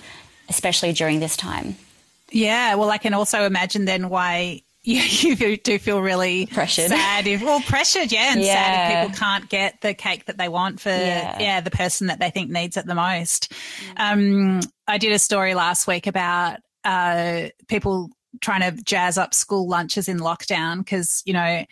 especially 0.48 0.92
during 0.92 1.18
this 1.18 1.36
time. 1.36 1.76
Yeah, 2.30 2.76
well, 2.76 2.90
I 2.90 2.98
can 2.98 3.14
also 3.14 3.44
imagine 3.46 3.84
then 3.84 4.10
why 4.10 4.62
you, 4.88 5.00
you 5.00 5.56
do 5.56 5.80
feel 5.80 6.00
really 6.00 6.46
pressured. 6.46 6.90
sad 6.90 7.26
if 7.26 7.42
well 7.42 7.60
pressured, 7.60 8.12
yeah, 8.12 8.32
and 8.32 8.40
yeah. 8.40 8.54
sad 8.54 9.04
if 9.04 9.08
people 9.08 9.18
can't 9.18 9.48
get 9.48 9.80
the 9.80 9.94
cake 9.94 10.26
that 10.26 10.38
they 10.38 10.48
want 10.48 10.78
for 10.78 10.90
yeah, 10.90 11.36
yeah 11.40 11.60
the 11.60 11.72
person 11.72 12.06
that 12.06 12.20
they 12.20 12.30
think 12.30 12.50
needs 12.50 12.76
it 12.76 12.86
the 12.86 12.94
most. 12.94 13.52
Mm. 13.96 14.60
Um, 14.60 14.60
I 14.86 14.98
did 14.98 15.10
a 15.10 15.18
story 15.18 15.54
last 15.54 15.88
week 15.88 16.06
about 16.06 16.60
uh, 16.84 17.48
people 17.66 18.10
trying 18.40 18.60
to 18.60 18.80
jazz 18.84 19.18
up 19.18 19.34
school 19.34 19.68
lunches 19.68 20.06
in 20.06 20.20
lockdown 20.20 20.78
because 20.78 21.20
you 21.26 21.32
know 21.32 21.64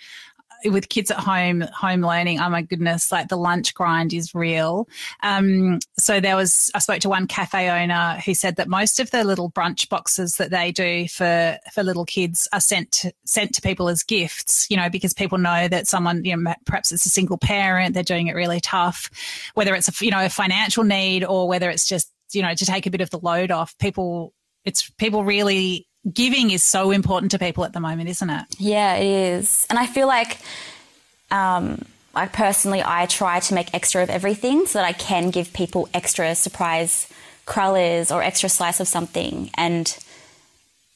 with 0.65 0.89
kids 0.89 1.11
at 1.11 1.19
home, 1.19 1.61
home 1.61 2.01
learning, 2.01 2.41
oh 2.41 2.49
my 2.49 2.63
goodness, 2.63 3.13
like 3.13 3.29
the 3.29 3.37
lunch 3.37 3.75
grind 3.75 4.13
is 4.13 4.35
real. 4.35 4.89
Um, 5.23 5.79
so 5.99 6.21
there 6.21 6.37
was, 6.37 6.71
I 6.75 6.79
spoke 6.79 7.01
to 7.01 7.09
one 7.09 7.27
cafe 7.27 7.69
owner 7.69 8.21
who 8.25 8.35
said 8.35 8.57
that 8.57 8.69
most 8.69 9.01
of 9.01 9.11
the 9.11 9.25
little 9.25 9.51
brunch 9.51 9.89
boxes 9.89 10.37
that 10.37 10.51
they 10.51 10.73
do 10.73 11.07
for, 11.09 11.59
for 11.73 11.83
little 11.83 12.05
kids 12.05 12.49
are 12.53 12.61
sent 12.61 12.93
to, 12.93 13.13
sent 13.25 13.55
to 13.55 13.63
people 13.63 13.89
as 13.89 14.03
gifts, 14.03 14.67
you 14.71 14.77
know, 14.77 14.89
because 14.89 15.13
people 15.13 15.39
know 15.39 15.69
that 15.69 15.87
someone, 15.87 16.25
you 16.25 16.37
know, 16.37 16.55
perhaps 16.65 16.93
it's 16.93 17.07
a 17.07 17.11
single 17.11 17.39
parent, 17.39 17.95
they're 17.95 18.03
doing 18.03 18.29
it 18.29 18.35
really 18.35 18.61
tough, 18.61 19.11
whether 19.55 19.75
it's 19.75 19.89
a, 19.89 20.05
you 20.05 20.11
know, 20.11 20.25
a 20.25 20.31
financial 20.31 20.85
need 20.85 21.25
or 21.25 21.49
whether 21.49 21.71
it's 21.71 21.87
just, 21.87 22.11
you 22.33 22.43
know, 22.43 22.55
to 22.55 22.65
take 22.65 22.87
a 22.87 22.91
bit 22.91 23.01
of 23.01 23.11
the 23.11 23.19
load 23.19 23.51
off. 23.51 23.77
People, 23.79 24.33
it's 24.65 24.89
people 24.91 25.25
really 25.25 25.87
giving 26.13 26.51
is 26.51 26.63
so 26.63 26.91
important 26.91 27.33
to 27.33 27.39
people 27.39 27.65
at 27.65 27.73
the 27.73 27.81
moment, 27.81 28.09
isn't 28.09 28.31
it? 28.31 28.45
Yeah, 28.59 28.95
it 28.97 29.07
is. 29.07 29.67
And 29.71 29.79
I 29.79 29.87
feel 29.87 30.07
like, 30.07 30.39
um, 31.31 31.85
I 32.15 32.27
personally, 32.27 32.83
I 32.85 33.07
try 33.07 33.41
to 33.41 33.55
make 33.55 33.73
extra 33.75 34.03
of 34.03 34.11
everything 34.11 34.67
so 34.67 34.79
that 34.79 34.85
I 34.85 34.93
can 34.93 35.31
give 35.31 35.53
people 35.53 35.89
extra 35.93 36.35
surprise 36.35 37.09
crullers 37.47 38.13
or 38.13 38.23
extra 38.23 38.49
slice 38.49 38.81
of 38.81 38.89
something. 38.89 39.51
And 39.55 39.97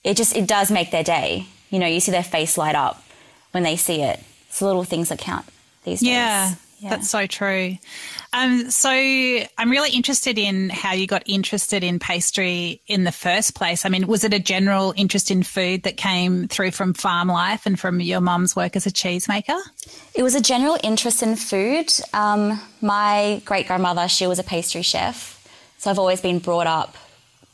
it 0.05 0.17
just 0.17 0.37
it 0.37 0.47
does 0.47 0.71
make 0.71 0.91
their 0.91 1.03
day. 1.03 1.47
You 1.71 1.79
know, 1.79 1.87
you 1.87 2.01
see 2.01 2.13
their 2.13 2.23
face 2.23 2.57
light 2.57 2.75
up 2.75 3.03
when 3.51 3.63
they 3.63 3.77
see 3.77 4.03
it. 4.03 4.21
It's 4.49 4.61
the 4.61 4.67
little 4.67 4.85
things 4.85 5.09
that 5.09 5.19
count 5.19 5.45
these 5.85 6.03
yeah, 6.03 6.51
days. 6.51 6.59
Yeah, 6.81 6.91
that's 6.91 7.11
so 7.11 7.27
true. 7.27 7.77
Um, 8.33 8.71
so 8.71 8.91
I'm 8.91 9.71
really 9.71 9.91
interested 9.91 10.39
in 10.39 10.69
how 10.69 10.93
you 10.93 11.07
got 11.07 11.23
interested 11.27 11.83
in 11.83 11.99
pastry 11.99 12.81
in 12.87 13.05
the 13.05 13.13
first 13.13 13.55
place. 13.55 13.87
I 13.87 13.89
mean, 13.89 14.07
was 14.07 14.23
it 14.23 14.35
a 14.35 14.39
general 14.39 14.93
interest 14.97 15.31
in 15.31 15.43
food 15.43 15.85
that 15.85 15.97
came 15.97 16.47
through 16.47 16.73
from 16.73 16.93
farm 16.93 17.29
life 17.29 17.65
and 17.65 17.81
from 17.81 18.01
your 18.01 18.21
mum's 18.21 18.55
work 18.55 18.77
as 18.77 18.87
a 18.87 18.91
cheesemaker? 18.91 19.59
It 20.15 20.23
was 20.23 20.35
a 20.35 20.43
general 20.43 20.77
interest 20.83 21.23
in 21.23 21.37
food. 21.37 21.91
Um, 22.13 22.61
my 22.83 23.41
great 23.45 23.67
grandmother, 23.67 24.09
she 24.09 24.27
was 24.27 24.39
a 24.39 24.45
pastry 24.45 24.83
chef, 24.83 25.35
so 25.79 25.91
I've 25.91 25.99
always 25.99 26.21
been 26.21 26.39
brought 26.39 26.67
up 26.67 26.97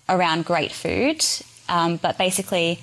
around 0.09 0.45
great 0.45 0.73
food. 0.73 1.25
Um, 1.69 1.97
but 1.97 2.19
basically, 2.19 2.81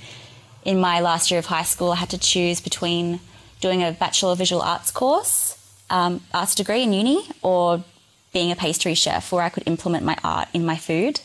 in 0.63 0.79
my 0.79 1.01
last 1.01 1.29
year 1.29 1.39
of 1.39 1.45
high 1.45 1.63
school, 1.63 1.91
I 1.91 1.95
had 1.95 2.10
to 2.12 2.17
choose 2.17 2.62
between 2.62 3.19
doing 3.60 3.83
a 3.83 3.91
Bachelor 3.91 4.31
of 4.31 4.38
Visual 4.38 4.62
Arts 4.62 4.91
course 4.91 5.57
um, 5.91 6.21
arts 6.33 6.55
degree 6.55 6.81
in 6.81 6.93
uni 6.93 7.24
or 7.43 7.83
being 8.33 8.51
a 8.51 8.55
pastry 8.55 8.95
chef 8.95 9.31
where 9.31 9.43
I 9.43 9.50
could 9.50 9.67
implement 9.67 10.05
my 10.05 10.17
art 10.24 10.48
in 10.53 10.65
my 10.65 10.77
food. 10.77 11.19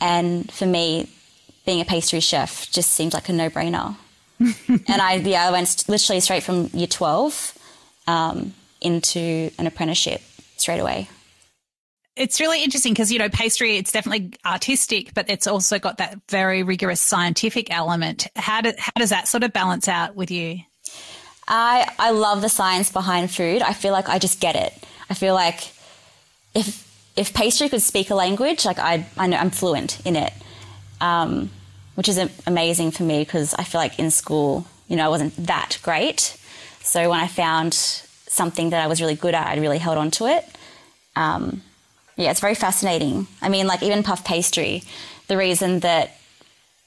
And 0.00 0.50
for 0.50 0.66
me, 0.66 1.10
being 1.66 1.80
a 1.80 1.84
pastry 1.84 2.20
chef 2.20 2.70
just 2.70 2.92
seemed 2.92 3.12
like 3.12 3.28
a 3.28 3.32
no 3.32 3.50
brainer. 3.50 3.96
and 4.40 5.02
I, 5.02 5.14
yeah, 5.16 5.48
I 5.48 5.50
went 5.50 5.84
literally 5.88 6.20
straight 6.20 6.44
from 6.44 6.70
year 6.72 6.86
12 6.86 7.58
um, 8.06 8.54
into 8.80 9.50
an 9.58 9.66
apprenticeship 9.66 10.22
straight 10.56 10.78
away. 10.78 11.08
It's 12.14 12.40
really 12.40 12.64
interesting 12.64 12.94
because, 12.94 13.12
you 13.12 13.18
know, 13.18 13.28
pastry, 13.28 13.76
it's 13.76 13.92
definitely 13.92 14.32
artistic, 14.44 15.14
but 15.14 15.30
it's 15.30 15.46
also 15.46 15.78
got 15.78 15.98
that 15.98 16.18
very 16.28 16.62
rigorous 16.64 17.00
scientific 17.00 17.72
element. 17.72 18.26
How, 18.34 18.60
do, 18.60 18.72
how 18.76 18.92
does 18.96 19.10
that 19.10 19.28
sort 19.28 19.44
of 19.44 19.52
balance 19.52 19.86
out 19.86 20.16
with 20.16 20.30
you? 20.30 20.60
I 21.48 21.90
I 21.98 22.10
love 22.10 22.42
the 22.42 22.48
science 22.48 22.92
behind 22.92 23.30
food. 23.30 23.62
I 23.62 23.72
feel 23.72 23.92
like 23.92 24.08
I 24.08 24.18
just 24.18 24.40
get 24.40 24.54
it. 24.54 24.72
I 25.10 25.14
feel 25.14 25.34
like 25.34 25.72
if 26.54 26.86
if 27.16 27.34
pastry 27.34 27.68
could 27.68 27.82
speak 27.82 28.10
a 28.10 28.14
language, 28.14 28.64
like 28.64 28.78
I 28.78 29.06
I 29.16 29.26
know 29.26 29.38
I'm 29.38 29.50
fluent 29.50 30.00
in 30.04 30.14
it, 30.14 30.32
um, 31.00 31.50
which 31.94 32.08
is 32.08 32.18
amazing 32.46 32.90
for 32.90 33.02
me 33.02 33.20
because 33.20 33.54
I 33.54 33.64
feel 33.64 33.80
like 33.80 33.98
in 33.98 34.10
school, 34.10 34.66
you 34.86 34.96
know, 34.96 35.04
I 35.06 35.08
wasn't 35.08 35.34
that 35.46 35.78
great. 35.82 36.36
So 36.82 37.10
when 37.10 37.18
I 37.18 37.26
found 37.26 37.74
something 37.74 38.70
that 38.70 38.84
I 38.84 38.86
was 38.86 39.00
really 39.00 39.14
good 39.14 39.34
at, 39.34 39.46
I 39.46 39.56
really 39.56 39.78
held 39.78 39.98
on 39.98 40.10
to 40.12 40.26
it. 40.26 40.44
Um, 41.16 41.62
yeah, 42.16 42.30
it's 42.30 42.40
very 42.40 42.54
fascinating. 42.54 43.26
I 43.40 43.48
mean, 43.48 43.66
like 43.66 43.82
even 43.82 44.02
puff 44.02 44.24
pastry, 44.24 44.82
the 45.28 45.36
reason 45.36 45.80
that 45.80 46.18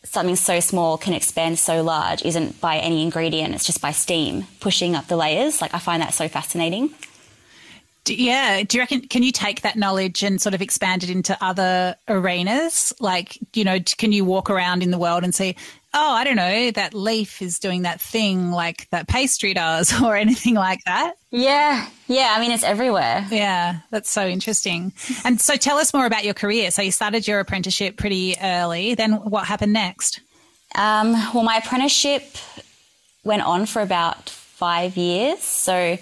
something 0.03 0.35
so 0.35 0.59
small 0.59 0.97
can 0.97 1.13
expand 1.13 1.59
so 1.59 1.83
large 1.83 2.23
isn't 2.23 2.59
by 2.59 2.77
any 2.77 3.03
ingredient, 3.03 3.53
it's 3.53 3.65
just 3.65 3.81
by 3.81 3.91
steam 3.91 4.45
pushing 4.59 4.95
up 4.95 5.07
the 5.07 5.15
layers. 5.15 5.61
Like 5.61 5.73
I 5.73 5.79
find 5.79 6.01
that 6.01 6.13
so 6.13 6.27
fascinating. 6.27 6.91
Do, 8.03 8.15
yeah. 8.15 8.63
Do 8.63 8.77
you 8.77 8.81
reckon, 8.81 9.01
can 9.01 9.21
you 9.21 9.31
take 9.31 9.61
that 9.61 9.75
knowledge 9.75 10.23
and 10.23 10.41
sort 10.41 10.55
of 10.55 10.61
expand 10.61 11.03
it 11.03 11.09
into 11.11 11.37
other 11.39 11.95
arenas? 12.07 12.93
Like, 12.99 13.37
you 13.53 13.63
know, 13.63 13.77
can 13.79 14.11
you 14.11 14.25
walk 14.25 14.49
around 14.49 14.81
in 14.81 14.89
the 14.89 14.97
world 14.97 15.23
and 15.23 15.35
see, 15.35 15.55
oh, 15.93 16.11
I 16.11 16.23
don't 16.23 16.37
know, 16.37 16.71
that 16.71 16.93
leaf 16.93 17.41
is 17.41 17.59
doing 17.59 17.81
that 17.81 17.99
thing 17.99 18.51
like 18.51 18.89
that 18.91 19.07
pastry 19.07 19.53
does 19.53 19.99
or 20.01 20.15
anything 20.15 20.55
like 20.55 20.83
that? 20.85 21.15
Yeah. 21.31 21.87
Yeah. 22.07 22.33
I 22.35 22.39
mean, 22.39 22.51
it's 22.51 22.63
everywhere. 22.63 23.25
Yeah. 23.29 23.79
That's 23.89 24.09
so 24.09 24.25
interesting. 24.25 24.93
And 25.25 25.39
so 25.39 25.55
tell 25.55 25.77
us 25.77 25.93
more 25.93 26.05
about 26.05 26.23
your 26.23 26.33
career. 26.33 26.71
So 26.71 26.81
you 26.81 26.91
started 26.91 27.27
your 27.27 27.39
apprenticeship 27.39 27.97
pretty 27.97 28.35
early. 28.41 28.95
Then 28.95 29.13
what 29.13 29.45
happened 29.45 29.73
next? 29.73 30.21
Um, 30.75 31.11
well, 31.33 31.43
my 31.43 31.57
apprenticeship 31.57 32.23
went 33.23 33.41
on 33.41 33.65
for 33.65 33.81
about 33.81 34.29
five 34.29 34.95
years. 34.95 35.39
So 35.39 35.97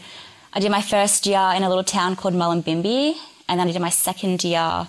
I 0.54 0.60
did 0.60 0.72
my 0.72 0.82
first 0.82 1.26
year 1.26 1.52
in 1.56 1.64
a 1.64 1.70
little 1.70 1.84
town 1.84 2.16
called 2.16 2.34
Mullumbimby, 2.34 3.16
and 3.48 3.60
then 3.60 3.68
I 3.68 3.72
did 3.72 3.82
my 3.82 3.90
second 3.90 4.44
year 4.44 4.88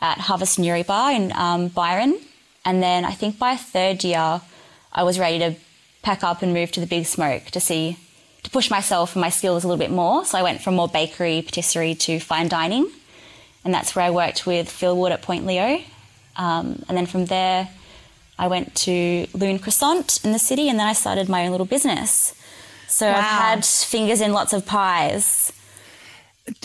at 0.00 0.18
Harvest 0.18 0.58
Newrybar 0.58 1.14
in 1.14 1.32
um, 1.32 1.68
Byron. 1.68 2.18
And 2.64 2.82
then 2.82 3.04
I 3.04 3.12
think 3.12 3.38
by 3.38 3.56
third 3.56 4.04
year, 4.04 4.40
I 4.92 5.02
was 5.02 5.18
ready 5.18 5.38
to 5.40 5.54
pack 6.02 6.22
up 6.22 6.42
and 6.42 6.52
move 6.54 6.70
to 6.72 6.80
the 6.80 6.86
big 6.86 7.06
smoke 7.06 7.46
to 7.46 7.60
see, 7.60 7.98
to 8.42 8.50
push 8.50 8.70
myself 8.70 9.14
and 9.14 9.20
my 9.20 9.30
skills 9.30 9.64
a 9.64 9.68
little 9.68 9.78
bit 9.78 9.90
more. 9.90 10.24
So 10.24 10.38
I 10.38 10.42
went 10.42 10.62
from 10.62 10.76
more 10.76 10.88
bakery, 10.88 11.42
patisserie 11.42 11.94
to 11.96 12.20
fine 12.20 12.48
dining. 12.48 12.90
And 13.64 13.72
that's 13.72 13.96
where 13.96 14.04
I 14.04 14.10
worked 14.10 14.46
with 14.46 14.70
Phil 14.70 14.96
Wood 14.96 15.12
at 15.12 15.22
Point 15.22 15.46
Leo. 15.46 15.80
Um, 16.36 16.82
and 16.88 16.96
then 16.96 17.06
from 17.06 17.26
there, 17.26 17.68
I 18.38 18.48
went 18.48 18.74
to 18.76 19.26
Lune 19.32 19.58
Croissant 19.58 20.20
in 20.24 20.32
the 20.32 20.38
city 20.38 20.68
and 20.68 20.78
then 20.78 20.86
I 20.86 20.92
started 20.92 21.28
my 21.28 21.44
own 21.44 21.52
little 21.52 21.66
business. 21.66 22.34
So 22.88 23.06
wow. 23.06 23.16
I've 23.16 23.24
had 23.24 23.64
fingers 23.64 24.20
in 24.20 24.32
lots 24.32 24.52
of 24.52 24.66
pies. 24.66 25.52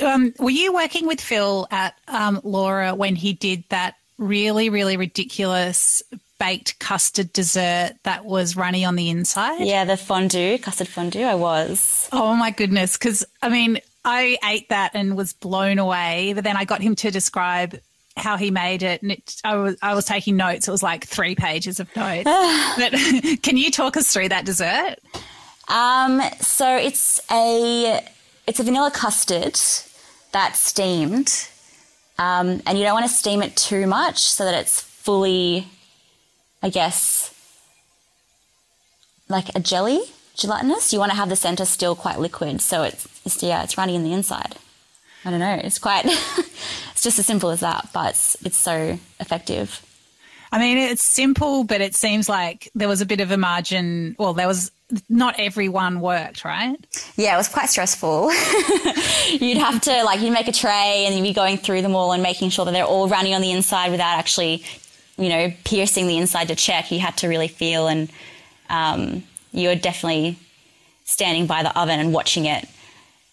Um, 0.03 0.33
were 0.37 0.49
you 0.49 0.73
working 0.73 1.07
with 1.07 1.21
Phil 1.21 1.67
at 1.71 1.95
um, 2.07 2.41
Laura 2.43 2.93
when 2.95 3.15
he 3.15 3.33
did 3.33 3.63
that 3.69 3.95
really, 4.19 4.69
really 4.69 4.97
ridiculous 4.97 6.03
baked 6.39 6.79
custard 6.79 7.33
dessert 7.33 7.93
that 8.03 8.23
was 8.23 8.55
runny 8.55 8.85
on 8.85 8.95
the 8.95 9.09
inside. 9.09 9.61
Yeah, 9.61 9.85
the 9.85 9.97
fondue, 9.97 10.57
custard 10.57 10.87
fondue, 10.87 11.23
I 11.23 11.35
was. 11.35 12.07
Oh 12.11 12.35
my 12.35 12.51
goodness. 12.51 12.97
Because, 12.97 13.25
I 13.41 13.49
mean, 13.49 13.79
I 14.05 14.37
ate 14.43 14.69
that 14.69 14.91
and 14.93 15.17
was 15.17 15.33
blown 15.33 15.79
away. 15.79 16.33
But 16.33 16.43
then 16.43 16.55
I 16.55 16.65
got 16.65 16.81
him 16.81 16.95
to 16.97 17.11
describe 17.11 17.79
how 18.19 18.37
he 18.37 18.51
made 18.51 18.83
it, 18.83 19.01
and 19.01 19.11
it, 19.13 19.35
I 19.43 19.55
was 19.55 19.77
I 19.81 19.95
was 19.95 20.05
taking 20.05 20.35
notes. 20.35 20.67
It 20.67 20.71
was 20.71 20.83
like 20.83 21.05
three 21.05 21.35
pages 21.35 21.79
of 21.79 21.93
notes. 21.95 22.23
but 22.77 22.91
can 23.41 23.57
you 23.57 23.71
talk 23.71 23.97
us 23.97 24.11
through 24.11 24.29
that 24.29 24.45
dessert? 24.45 24.95
Um, 25.67 26.21
so 26.41 26.75
it's 26.75 27.21
a 27.31 28.05
it's 28.45 28.59
a 28.59 28.63
vanilla 28.63 28.91
custard 28.91 29.57
that's 30.31 30.59
steamed 30.59 31.47
um, 32.19 32.61
and 32.65 32.77
you 32.77 32.83
don't 32.83 32.93
want 32.93 33.07
to 33.07 33.13
steam 33.13 33.41
it 33.41 33.55
too 33.55 33.87
much 33.87 34.19
so 34.19 34.43
that 34.43 34.53
it's 34.53 34.81
fully, 34.81 35.67
I 36.61 36.69
guess, 36.69 37.33
like 39.29 39.55
a 39.55 39.59
jelly, 39.61 40.01
gelatinous. 40.35 40.91
You 40.91 40.99
want 40.99 41.11
to 41.11 41.17
have 41.17 41.29
the 41.29 41.37
center 41.37 41.63
still 41.63 41.95
quite 41.95 42.19
liquid, 42.19 42.59
so 42.59 42.83
it's, 42.83 43.07
it's 43.25 43.41
yeah, 43.41 43.63
it's 43.63 43.77
runny 43.77 43.95
in 43.95 44.03
the 44.03 44.11
inside. 44.11 44.57
I 45.23 45.31
don't 45.31 45.39
know. 45.39 45.59
It's 45.63 45.79
quite. 45.79 46.05
it's 46.05 47.01
just 47.01 47.19
as 47.19 47.25
simple 47.25 47.51
as 47.51 47.61
that, 47.61 47.89
but 47.93 48.09
it's, 48.11 48.37
it's 48.45 48.57
so 48.57 48.99
effective. 49.19 49.81
I 50.51 50.59
mean, 50.59 50.77
it's 50.77 51.03
simple, 51.03 51.63
but 51.63 51.81
it 51.81 51.95
seems 51.95 52.27
like 52.27 52.69
there 52.73 52.87
was 52.87 53.01
a 53.01 53.05
bit 53.05 53.21
of 53.21 53.31
a 53.31 53.37
margin. 53.37 54.15
Well, 54.17 54.33
there 54.33 54.47
was 54.47 54.71
not 55.07 55.39
everyone 55.39 56.01
worked, 56.01 56.43
right? 56.43 56.75
Yeah, 57.15 57.35
it 57.35 57.37
was 57.37 57.47
quite 57.47 57.69
stressful. 57.69 58.31
you'd 59.29 59.57
have 59.57 59.81
to 59.81 60.03
like 60.03 60.21
you'd 60.21 60.33
make 60.33 60.47
a 60.47 60.51
tray 60.51 61.05
and 61.05 61.15
you'd 61.15 61.23
be 61.23 61.33
going 61.33 61.57
through 61.57 61.83
them 61.83 61.95
all 61.95 62.11
and 62.11 62.23
making 62.23 62.49
sure 62.49 62.65
that 62.65 62.71
they're 62.71 62.83
all 62.83 63.07
running 63.07 63.35
on 63.35 63.41
the 63.41 63.51
inside 63.51 63.91
without 63.91 64.17
actually, 64.17 64.63
you 65.17 65.29
know, 65.29 65.53
piercing 65.63 66.07
the 66.07 66.17
inside 66.17 66.47
to 66.47 66.55
check. 66.55 66.91
You 66.91 66.99
had 66.99 67.17
to 67.17 67.27
really 67.27 67.47
feel 67.47 67.87
and 67.87 68.11
um, 68.69 69.23
you 69.51 69.69
were 69.69 69.75
definitely 69.75 70.37
standing 71.03 71.45
by 71.45 71.61
the 71.61 71.79
oven 71.79 71.99
and 71.99 72.13
watching 72.13 72.45
it 72.45 72.67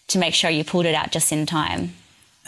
to 0.09 0.19
make 0.19 0.35
sure 0.35 0.51
you 0.51 0.65
pulled 0.65 0.87
it 0.87 0.95
out 0.95 1.11
just 1.11 1.33
in 1.33 1.47
time. 1.47 1.93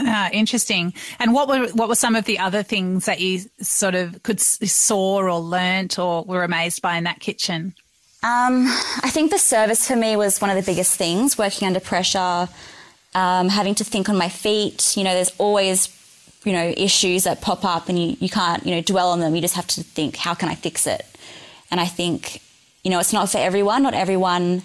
Ah, 0.00 0.30
interesting. 0.32 0.94
And 1.18 1.34
what 1.34 1.48
were 1.48 1.68
what 1.68 1.88
were 1.88 1.94
some 1.94 2.14
of 2.14 2.24
the 2.24 2.38
other 2.38 2.62
things 2.62 3.06
that 3.06 3.20
you 3.20 3.40
sort 3.60 3.94
of 3.94 4.22
could 4.22 4.40
saw 4.40 5.18
or 5.18 5.38
learnt 5.40 5.98
or 5.98 6.24
were 6.24 6.44
amazed 6.44 6.82
by 6.82 6.96
in 6.96 7.04
that 7.04 7.20
kitchen? 7.20 7.74
Um, 8.22 8.66
I 9.02 9.10
think 9.10 9.30
the 9.30 9.38
service 9.38 9.86
for 9.86 9.96
me 9.96 10.16
was 10.16 10.40
one 10.40 10.50
of 10.50 10.56
the 10.56 10.62
biggest 10.62 10.96
things. 10.96 11.38
Working 11.38 11.68
under 11.68 11.80
pressure, 11.80 12.48
um, 13.14 13.48
having 13.48 13.74
to 13.76 13.84
think 13.84 14.08
on 14.08 14.16
my 14.16 14.28
feet. 14.28 14.96
You 14.96 15.04
know, 15.04 15.14
there's 15.14 15.32
always 15.38 15.94
you 16.44 16.52
know 16.52 16.72
issues 16.76 17.24
that 17.24 17.40
pop 17.40 17.64
up, 17.64 17.88
and 17.88 17.98
you 17.98 18.16
you 18.20 18.28
can't 18.28 18.64
you 18.64 18.74
know 18.74 18.82
dwell 18.82 19.10
on 19.10 19.20
them. 19.20 19.34
You 19.34 19.40
just 19.40 19.56
have 19.56 19.66
to 19.68 19.82
think, 19.82 20.16
how 20.16 20.34
can 20.34 20.48
I 20.48 20.54
fix 20.54 20.86
it? 20.86 21.06
And 21.70 21.80
I 21.80 21.86
think 21.86 22.40
you 22.84 22.90
know 22.90 23.00
it's 23.00 23.12
not 23.12 23.30
for 23.30 23.38
everyone. 23.38 23.82
Not 23.82 23.94
everyone 23.94 24.62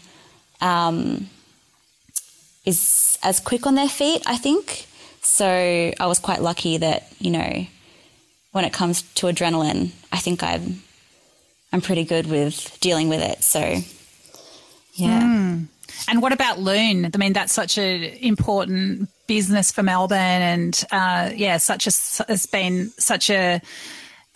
um, 0.62 1.30
is 2.66 3.18
as 3.24 3.40
quick 3.40 3.66
on 3.66 3.76
their 3.76 3.90
feet. 3.90 4.22
I 4.26 4.38
think 4.38 4.88
so 5.24 5.48
I 5.48 6.06
was 6.06 6.20
quite 6.20 6.42
lucky 6.42 6.78
that, 6.78 7.12
you 7.20 7.32
know, 7.32 7.66
when 8.52 8.66
it 8.66 8.74
comes 8.74 9.02
to 9.16 9.28
adrenaline, 9.28 9.92
I 10.12 10.18
think 10.18 10.44
I'm 10.44 10.84
I'm 11.72 11.82
pretty 11.82 12.04
good 12.04 12.28
with 12.28 12.78
dealing 12.82 13.10
with 13.10 13.22
it. 13.22 13.44
So 13.44 13.60
yeah. 14.94 15.22
Mm. 15.22 15.68
And 16.08 16.22
what 16.22 16.34
about 16.34 16.60
Lune? 16.60 17.10
I 17.14 17.18
mean, 17.18 17.34
that's 17.34 17.54
such 17.54 17.78
an 17.78 18.04
important 18.04 19.10
business 19.28 19.72
for 19.72 19.84
Melbourne, 19.84 20.18
and 20.18 20.84
uh, 20.92 21.32
yeah, 21.36 21.58
such 21.58 21.88
a 21.88 21.92
has 22.28 22.46
been 22.46 22.90
such 22.98 23.30
a 23.30 23.62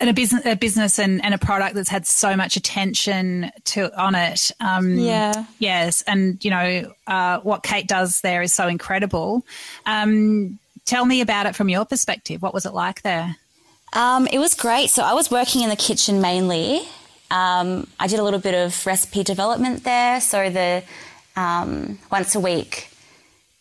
and 0.00 0.10
a 0.10 0.12
business, 0.12 0.46
a 0.46 0.54
business 0.54 0.98
and, 0.98 1.24
and 1.24 1.34
a 1.34 1.38
product 1.38 1.74
that's 1.74 1.88
had 1.88 2.06
so 2.06 2.36
much 2.36 2.56
attention 2.56 3.50
to 3.64 4.00
on 4.00 4.14
it. 4.14 4.50
Um, 4.60 4.98
yeah. 4.98 5.44
Yes, 5.58 6.02
and 6.02 6.42
you 6.44 6.50
know 6.50 6.94
uh, 7.06 7.40
what 7.40 7.62
Kate 7.62 7.86
does 7.86 8.20
there 8.20 8.42
is 8.42 8.52
so 8.52 8.68
incredible. 8.68 9.44
Um, 9.86 10.58
Tell 10.88 11.04
me 11.04 11.20
about 11.20 11.44
it 11.48 11.54
from 11.54 11.68
your 11.68 11.84
perspective. 11.84 12.40
What 12.40 12.54
was 12.54 12.64
it 12.64 12.72
like 12.72 13.02
there? 13.02 13.36
Um, 13.92 14.26
it 14.26 14.38
was 14.38 14.54
great. 14.54 14.88
So 14.88 15.02
I 15.02 15.12
was 15.12 15.30
working 15.30 15.60
in 15.62 15.68
the 15.68 15.76
kitchen 15.88 16.20
mainly, 16.20 16.88
Um, 17.30 17.86
I 18.00 18.06
did 18.06 18.18
a 18.18 18.24
little 18.24 18.40
bit 18.40 18.54
of 18.54 18.86
recipe 18.86 19.22
development 19.22 19.84
there. 19.84 20.20
So 20.20 20.48
the 20.48 20.82
um, 21.36 21.98
once 22.10 22.34
a 22.34 22.40
week, 22.40 22.90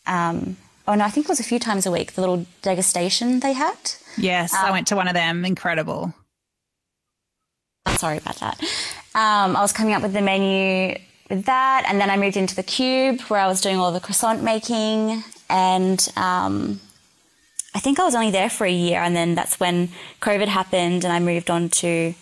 um, 0.05 0.55
oh 0.87 0.95
no, 0.95 1.03
I 1.03 1.09
think 1.09 1.25
it 1.25 1.29
was 1.29 1.41
a 1.41 1.43
few 1.43 1.59
times 1.59 1.85
a 1.85 1.91
week, 1.91 2.13
the 2.13 2.21
little 2.21 2.45
degustation 2.63 3.41
they 3.41 3.53
had. 3.53 3.77
Yes, 4.17 4.53
I 4.53 4.71
went 4.71 4.87
to 4.87 4.95
one 4.95 5.07
of 5.07 5.13
them. 5.13 5.45
Incredible. 5.45 6.13
Sorry 7.97 8.17
about 8.17 8.37
that. 8.37 8.59
Um, 9.15 9.55
I 9.55 9.61
was 9.61 9.73
coming 9.73 9.93
up 9.93 10.01
with 10.01 10.13
the 10.13 10.21
menu 10.21 10.97
with 11.29 11.45
that, 11.45 11.83
and 11.87 11.99
then 11.99 12.09
I 12.09 12.17
moved 12.17 12.37
into 12.37 12.55
the 12.55 12.63
cube 12.63 13.19
where 13.21 13.39
I 13.39 13.47
was 13.47 13.59
doing 13.59 13.77
all 13.77 13.91
the 13.91 13.99
croissant 13.99 14.43
making, 14.43 15.23
and 15.49 15.99
um, 16.15 16.79
I 17.75 17.79
think 17.79 17.99
I 17.99 18.03
was 18.05 18.15
only 18.15 18.31
there 18.31 18.49
for 18.49 18.65
a 18.65 18.71
year, 18.71 18.99
and 19.01 19.15
then 19.15 19.35
that's 19.35 19.59
when 19.59 19.89
COVID 20.21 20.47
happened, 20.47 21.03
and 21.03 21.13
I 21.13 21.19
moved 21.19 21.49
on 21.49 21.69
to 21.69 22.13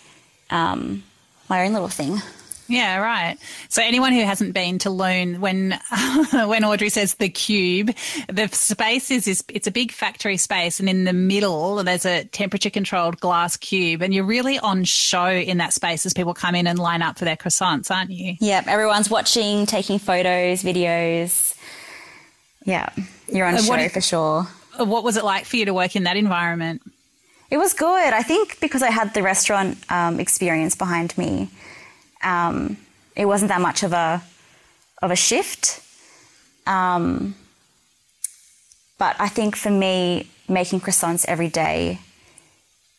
um, 0.50 1.02
my 1.48 1.64
own 1.66 1.72
little 1.72 1.88
thing. 1.88 2.20
Yeah, 2.68 2.98
right. 2.98 3.38
So 3.68 3.80
anyone 3.80 4.12
who 4.12 4.22
hasn't 4.24 4.52
been 4.52 4.78
to 4.80 4.90
Lune, 4.90 5.40
when 5.40 5.78
when 6.32 6.64
Audrey 6.64 6.88
says 6.88 7.14
the 7.14 7.28
cube, 7.28 7.92
the 8.28 8.48
space 8.48 9.12
is, 9.12 9.28
is 9.28 9.44
it's 9.48 9.68
a 9.68 9.70
big 9.70 9.92
factory 9.92 10.36
space, 10.36 10.80
and 10.80 10.88
in 10.88 11.04
the 11.04 11.12
middle 11.12 11.76
there's 11.84 12.04
a 12.04 12.24
temperature 12.24 12.68
controlled 12.70 13.20
glass 13.20 13.56
cube, 13.56 14.02
and 14.02 14.12
you're 14.12 14.24
really 14.24 14.58
on 14.58 14.82
show 14.82 15.28
in 15.28 15.58
that 15.58 15.74
space 15.74 16.04
as 16.04 16.12
people 16.12 16.34
come 16.34 16.56
in 16.56 16.66
and 16.66 16.76
line 16.78 17.02
up 17.02 17.18
for 17.18 17.24
their 17.24 17.36
croissants, 17.36 17.88
aren't 17.88 18.10
you? 18.10 18.34
Yep, 18.40 18.66
everyone's 18.66 19.08
watching, 19.08 19.64
taking 19.66 20.00
photos, 20.00 20.64
videos. 20.64 21.54
Yeah, 22.64 22.88
you're 23.28 23.46
on 23.46 23.54
Uh, 23.54 23.62
show 23.62 23.70
what- 23.70 23.92
for 23.92 24.00
sure. 24.00 24.48
What 24.78 25.04
was 25.04 25.16
it 25.16 25.24
like 25.24 25.44
for 25.44 25.56
you 25.56 25.64
to 25.64 25.74
work 25.74 25.96
in 25.96 26.04
that 26.04 26.16
environment? 26.16 26.82
It 27.50 27.58
was 27.58 27.72
good. 27.74 28.12
I 28.12 28.22
think 28.22 28.58
because 28.60 28.82
I 28.82 28.90
had 28.90 29.14
the 29.14 29.22
restaurant 29.22 29.78
um, 29.90 30.18
experience 30.18 30.74
behind 30.74 31.16
me, 31.16 31.48
um, 32.22 32.76
it 33.14 33.26
wasn't 33.26 33.50
that 33.50 33.60
much 33.60 33.82
of 33.82 33.92
a 33.92 34.22
of 35.02 35.10
a 35.10 35.16
shift. 35.16 35.80
Um, 36.66 37.36
but 38.98 39.14
I 39.20 39.28
think 39.28 39.56
for 39.56 39.70
me, 39.70 40.28
making 40.48 40.80
croissants 40.80 41.24
every 41.28 41.48
day 41.48 42.00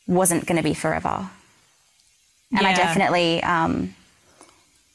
wasn't 0.06 0.46
going 0.46 0.58
to 0.58 0.64
be 0.64 0.74
forever. 0.74 1.30
And 2.56 2.66
I 2.66 2.74
definitely, 2.74 3.44
um, 3.44 3.94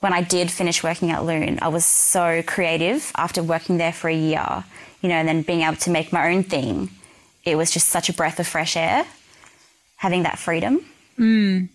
when 0.01 0.15
I 0.15 0.23
did 0.23 0.51
finish 0.51 0.83
working 0.83 1.11
at 1.11 1.25
Lune, 1.25 1.59
I 1.61 1.69
was 1.69 1.85
so 1.85 2.43
creative 2.43 3.13
after 3.17 3.43
working 3.43 3.77
there 3.77 3.93
for 3.93 4.09
a 4.09 4.15
year, 4.15 4.65
you 5.03 5.09
know, 5.09 5.17
and 5.17 5.29
then 5.29 5.43
being 5.43 5.61
able 5.63 5.77
to 5.77 5.91
make 5.91 6.13
my 6.13 6.33
own 6.33 6.43
thing. 6.43 6.89
It 7.45 7.57
was 7.57 7.71
just 7.71 7.89
such 7.89 8.09
a 8.09 8.13
breath 8.13 8.39
of 8.41 8.47
fresh 8.47 8.77
air, 8.77 9.05
having 9.97 10.23
that 10.23 10.39
freedom. 10.39 10.81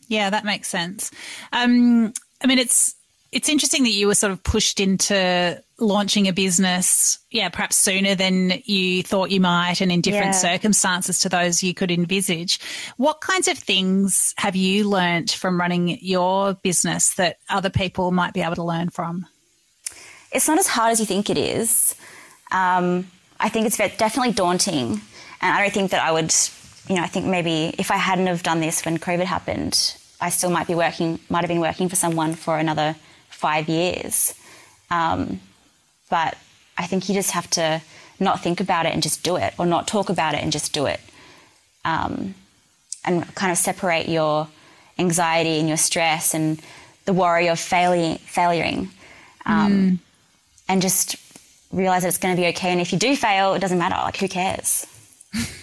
Yeah, 0.07 0.29
that 0.29 0.43
makes 0.43 0.67
sense. 0.67 1.11
Um, 1.53 2.13
I 2.41 2.47
mean, 2.47 2.57
it's 2.59 2.95
it's 3.31 3.49
interesting 3.49 3.83
that 3.83 3.91
you 3.91 4.07
were 4.07 4.15
sort 4.15 4.31
of 4.31 4.41
pushed 4.43 4.79
into 4.79 5.61
launching 5.79 6.27
a 6.27 6.33
business, 6.33 7.19
yeah, 7.29 7.49
perhaps 7.49 7.75
sooner 7.75 8.15
than 8.15 8.61
you 8.65 9.03
thought 9.03 9.31
you 9.31 9.41
might, 9.41 9.81
and 9.81 9.91
in 9.91 9.99
different 10.01 10.33
Yeah. 10.33 10.39
circumstances 10.39 11.19
to 11.19 11.29
those 11.29 11.61
you 11.61 11.73
could 11.73 11.91
envisage. 11.91 12.59
What 12.95 13.19
kinds 13.21 13.47
of 13.49 13.57
things 13.57 14.33
have 14.37 14.55
you 14.55 14.89
learnt 14.89 15.31
from 15.31 15.59
running 15.59 15.99
your 16.01 16.53
business 16.55 17.13
that 17.15 17.37
other 17.49 17.69
people 17.69 18.11
might 18.11 18.33
be 18.33 18.41
able 18.41 18.55
to 18.55 18.63
learn 18.63 18.89
from? 18.89 19.25
It's 20.31 20.47
not 20.47 20.57
as 20.57 20.67
hard 20.67 20.93
as 20.93 20.99
you 21.01 21.05
think 21.05 21.29
it 21.29 21.37
is. 21.37 21.95
Um, 22.51 23.07
I 23.39 23.49
think 23.49 23.67
it's 23.67 23.77
definitely 23.77 24.33
daunting, 24.33 25.01
and 25.41 25.55
I 25.55 25.61
don't 25.61 25.73
think 25.73 25.91
that 25.91 26.01
I 26.01 26.11
would. 26.11 26.33
You 26.87 26.95
know, 26.95 27.03
I 27.03 27.07
think 27.07 27.25
maybe 27.25 27.75
if 27.77 27.91
I 27.91 27.97
hadn't 27.97 28.27
have 28.27 28.43
done 28.43 28.61
this 28.61 28.85
when 28.85 28.97
COVID 28.97 29.25
happened, 29.25 29.97
I 30.21 30.29
still 30.29 30.49
might 30.49 30.67
be 30.67 30.75
working, 30.75 31.19
might 31.29 31.41
have 31.41 31.49
been 31.49 31.59
working 31.59 31.89
for 31.89 31.95
someone 31.95 32.33
for 32.33 32.57
another 32.57 32.95
five 33.29 33.67
years. 33.67 34.33
Um, 34.89 35.41
but 36.09 36.37
I 36.77 36.87
think 36.87 37.09
you 37.09 37.15
just 37.15 37.31
have 37.31 37.49
to 37.51 37.81
not 38.19 38.41
think 38.41 38.61
about 38.61 38.85
it 38.85 38.93
and 38.93 39.03
just 39.03 39.21
do 39.21 39.35
it, 39.35 39.53
or 39.57 39.65
not 39.65 39.87
talk 39.87 40.09
about 40.09 40.33
it 40.33 40.41
and 40.41 40.51
just 40.51 40.73
do 40.73 40.85
it, 40.85 41.01
um, 41.83 42.33
and 43.03 43.35
kind 43.35 43.51
of 43.51 43.57
separate 43.57 44.07
your 44.07 44.47
anxiety 44.97 45.59
and 45.59 45.67
your 45.67 45.77
stress 45.77 46.33
and 46.33 46.59
the 47.05 47.13
worry 47.13 47.47
of 47.47 47.59
failing, 47.59 48.17
failing, 48.17 48.89
um, 49.45 49.99
and 50.67 50.81
just 50.81 51.15
realize 51.77 52.03
that 52.03 52.09
it's 52.09 52.17
going 52.17 52.35
to 52.35 52.41
be 52.41 52.47
okay. 52.49 52.71
And 52.71 52.81
if 52.81 52.91
you 52.91 52.99
do 52.99 53.15
fail, 53.15 53.53
it 53.53 53.59
doesn't 53.59 53.77
matter. 53.77 53.95
Like, 53.95 54.17
who 54.17 54.27
cares? 54.27 54.85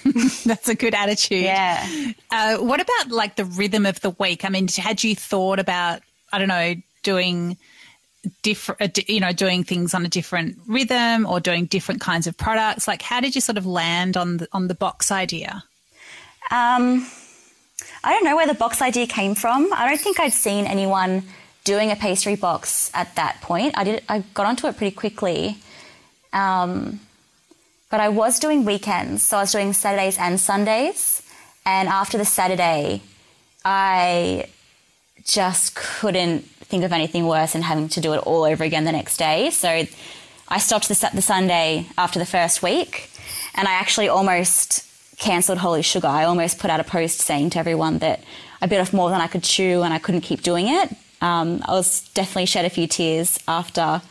That's 0.45 0.69
a 0.69 0.75
good 0.75 0.95
attitude. 0.95 1.45
Yeah. 1.45 2.13
Uh, 2.31 2.59
what 2.59 2.81
about 2.81 3.11
like 3.11 3.37
the 3.37 3.45
rhythm 3.45 3.87
of 3.87 4.01
the 4.01 4.11
week? 4.11 4.45
I 4.45 4.49
mean, 4.49 4.69
had 4.69 5.03
you 5.03 5.15
thought 5.15 5.59
about, 5.59 6.03
I 6.33 6.39
don't 6.39 6.49
know, 6.49 6.75
doing 7.03 7.57
different, 8.43 9.09
you 9.09 9.21
know, 9.21 9.33
doing 9.33 9.65
things 9.65 9.95
on 9.95 10.05
a 10.05 10.09
different 10.09 10.59
rhythm 10.67 11.27
or 11.27 11.41
doing 11.41 11.67
different 11.67 12.01
kinds 12.01 12.27
of 12.27 12.37
products? 12.37 12.87
Like, 12.87 13.03
how 13.03 13.21
did 13.21 13.35
you 13.35 13.41
sort 13.41 13.59
of 13.59 13.67
land 13.67 14.17
on 14.17 14.39
the 14.39 14.49
on 14.53 14.69
the 14.69 14.75
box 14.75 15.11
idea? 15.11 15.65
Um, 16.51 17.07
I 18.03 18.13
don't 18.13 18.25
know 18.25 18.37
where 18.37 18.47
the 18.47 18.55
box 18.55 18.83
idea 18.83 19.07
came 19.07 19.35
from. 19.35 19.73
I 19.73 19.89
don't 19.89 20.01
think 20.01 20.21
I'd 20.21 20.33
seen 20.33 20.67
anyone 20.67 21.25
doing 21.65 21.91
a 21.91 21.97
pastry 21.97 22.37
box 22.37 22.91
at 22.95 23.15
that 23.17 23.41
point. 23.41 23.77
I 23.77 23.85
did. 23.85 24.03
I 24.09 24.21
got 24.35 24.47
onto 24.47 24.67
it 24.67 24.77
pretty 24.77 24.95
quickly. 24.95 25.57
Um, 26.35 27.01
but 27.91 28.01
I 28.01 28.09
was 28.11 28.39
doing 28.41 28.65
weekends, 28.65 29.23
so 29.23 29.39
I 29.39 29.41
was 29.41 29.53
doing 29.53 29.73
Saturdays 29.73 30.19
and 30.19 30.39
Sundays. 30.39 31.23
And 31.65 31.89
after 31.89 32.19
the 32.19 32.25
Saturday, 32.25 33.03
I 33.65 34.49
just 35.25 35.75
couldn't 35.75 36.45
think 36.45 36.85
of 36.85 36.93
anything 36.93 37.27
worse 37.27 37.53
than 37.53 37.63
having 37.63 37.89
to 37.91 38.01
do 38.01 38.13
it 38.13 38.19
all 38.19 38.45
over 38.45 38.65
again 38.65 38.85
the 38.85 38.93
next 38.93 39.17
day. 39.17 39.51
So 39.51 39.87
I 40.49 40.59
stopped 40.59 40.89
the, 40.89 41.11
the 41.15 41.23
Sunday 41.23 41.87
after 41.97 42.19
the 42.19 42.27
first 42.27 42.63
week, 42.63 43.11
and 43.55 43.67
I 43.67 43.73
actually 43.73 44.09
almost 44.09 44.85
cancelled 45.17 45.59
Holy 45.59 45.83
Sugar. 45.83 46.09
I 46.09 46.25
almost 46.25 46.59
put 46.59 46.71
out 46.71 46.81
a 46.81 46.85
post 46.85 47.21
saying 47.21 47.51
to 47.51 47.59
everyone 47.59 47.99
that 47.99 48.25
I 48.61 48.67
bit 48.67 48.81
off 48.81 48.93
more 48.93 49.11
than 49.11 49.21
I 49.21 49.29
could 49.29 49.45
chew 49.45 49.83
and 49.83 49.95
I 49.95 49.99
couldn't 49.99 50.23
keep 50.23 50.43
doing 50.43 50.69
it. 50.69 50.91
Um, 51.21 51.63
I 51.65 51.73
was 51.73 52.09
definitely 52.11 52.47
shed 52.47 52.65
a 52.65 52.71
few 52.71 52.87
tears 52.87 53.39
after 53.47 54.03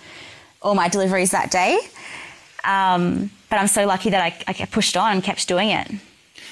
all 0.62 0.74
my 0.74 0.88
deliveries 0.88 1.32
that 1.32 1.52
day. 1.52 1.78
Um, 2.64 3.30
but 3.50 3.58
I'm 3.60 3.68
so 3.68 3.86
lucky 3.86 4.10
that 4.12 4.22
I, 4.22 4.36
I 4.48 4.66
pushed 4.66 4.96
on 4.98 5.12
and 5.14 5.24
kept 5.24 5.48
doing 5.48 5.70
it. 5.70 5.92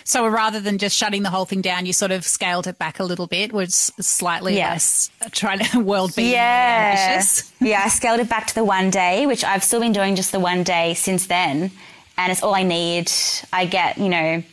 So 0.04 0.28
rather 0.28 0.60
than 0.60 0.78
just 0.80 0.97
shutting 0.97 1.21
the 1.24 1.30
whole 1.30 1.45
thing 1.45 1.62
down, 1.62 1.86
you 1.86 1.93
sort 1.93 2.12
of 2.12 2.26
scaled 2.26 2.65
it 2.67 2.78
back 2.80 3.00
a 3.00 3.04
little 3.04 3.28
bit, 3.28 3.54
was 3.54 3.91
slightly 4.00 4.58
Yeah. 4.58 4.71
less 4.71 5.12
trying 5.32 5.60
to 5.60 5.80
world 5.91 6.15
beating 6.15 6.34
Yeah. 6.34 6.93
ambitious. 7.13 7.52
yeah, 7.62 7.84
I 7.86 7.89
scaled 7.89 8.19
it 8.19 8.28
back 8.30 8.47
to 8.47 8.56
the 8.56 8.63
one 8.63 8.89
day, 8.89 9.28
which 9.28 9.43
I've 9.43 9.63
still 9.63 9.80
been 9.80 9.93
doing 9.93 10.15
just 10.15 10.32
the 10.32 10.39
one 10.39 10.63
day 10.63 10.95
since 10.95 11.28
then. 11.28 11.71
And 12.17 12.32
it's 12.32 12.41
all 12.43 12.56
I 12.56 12.63
need. 12.63 13.12
I 13.54 13.65
get, 13.65 13.97
you 14.00 14.10
know, 14.10 14.43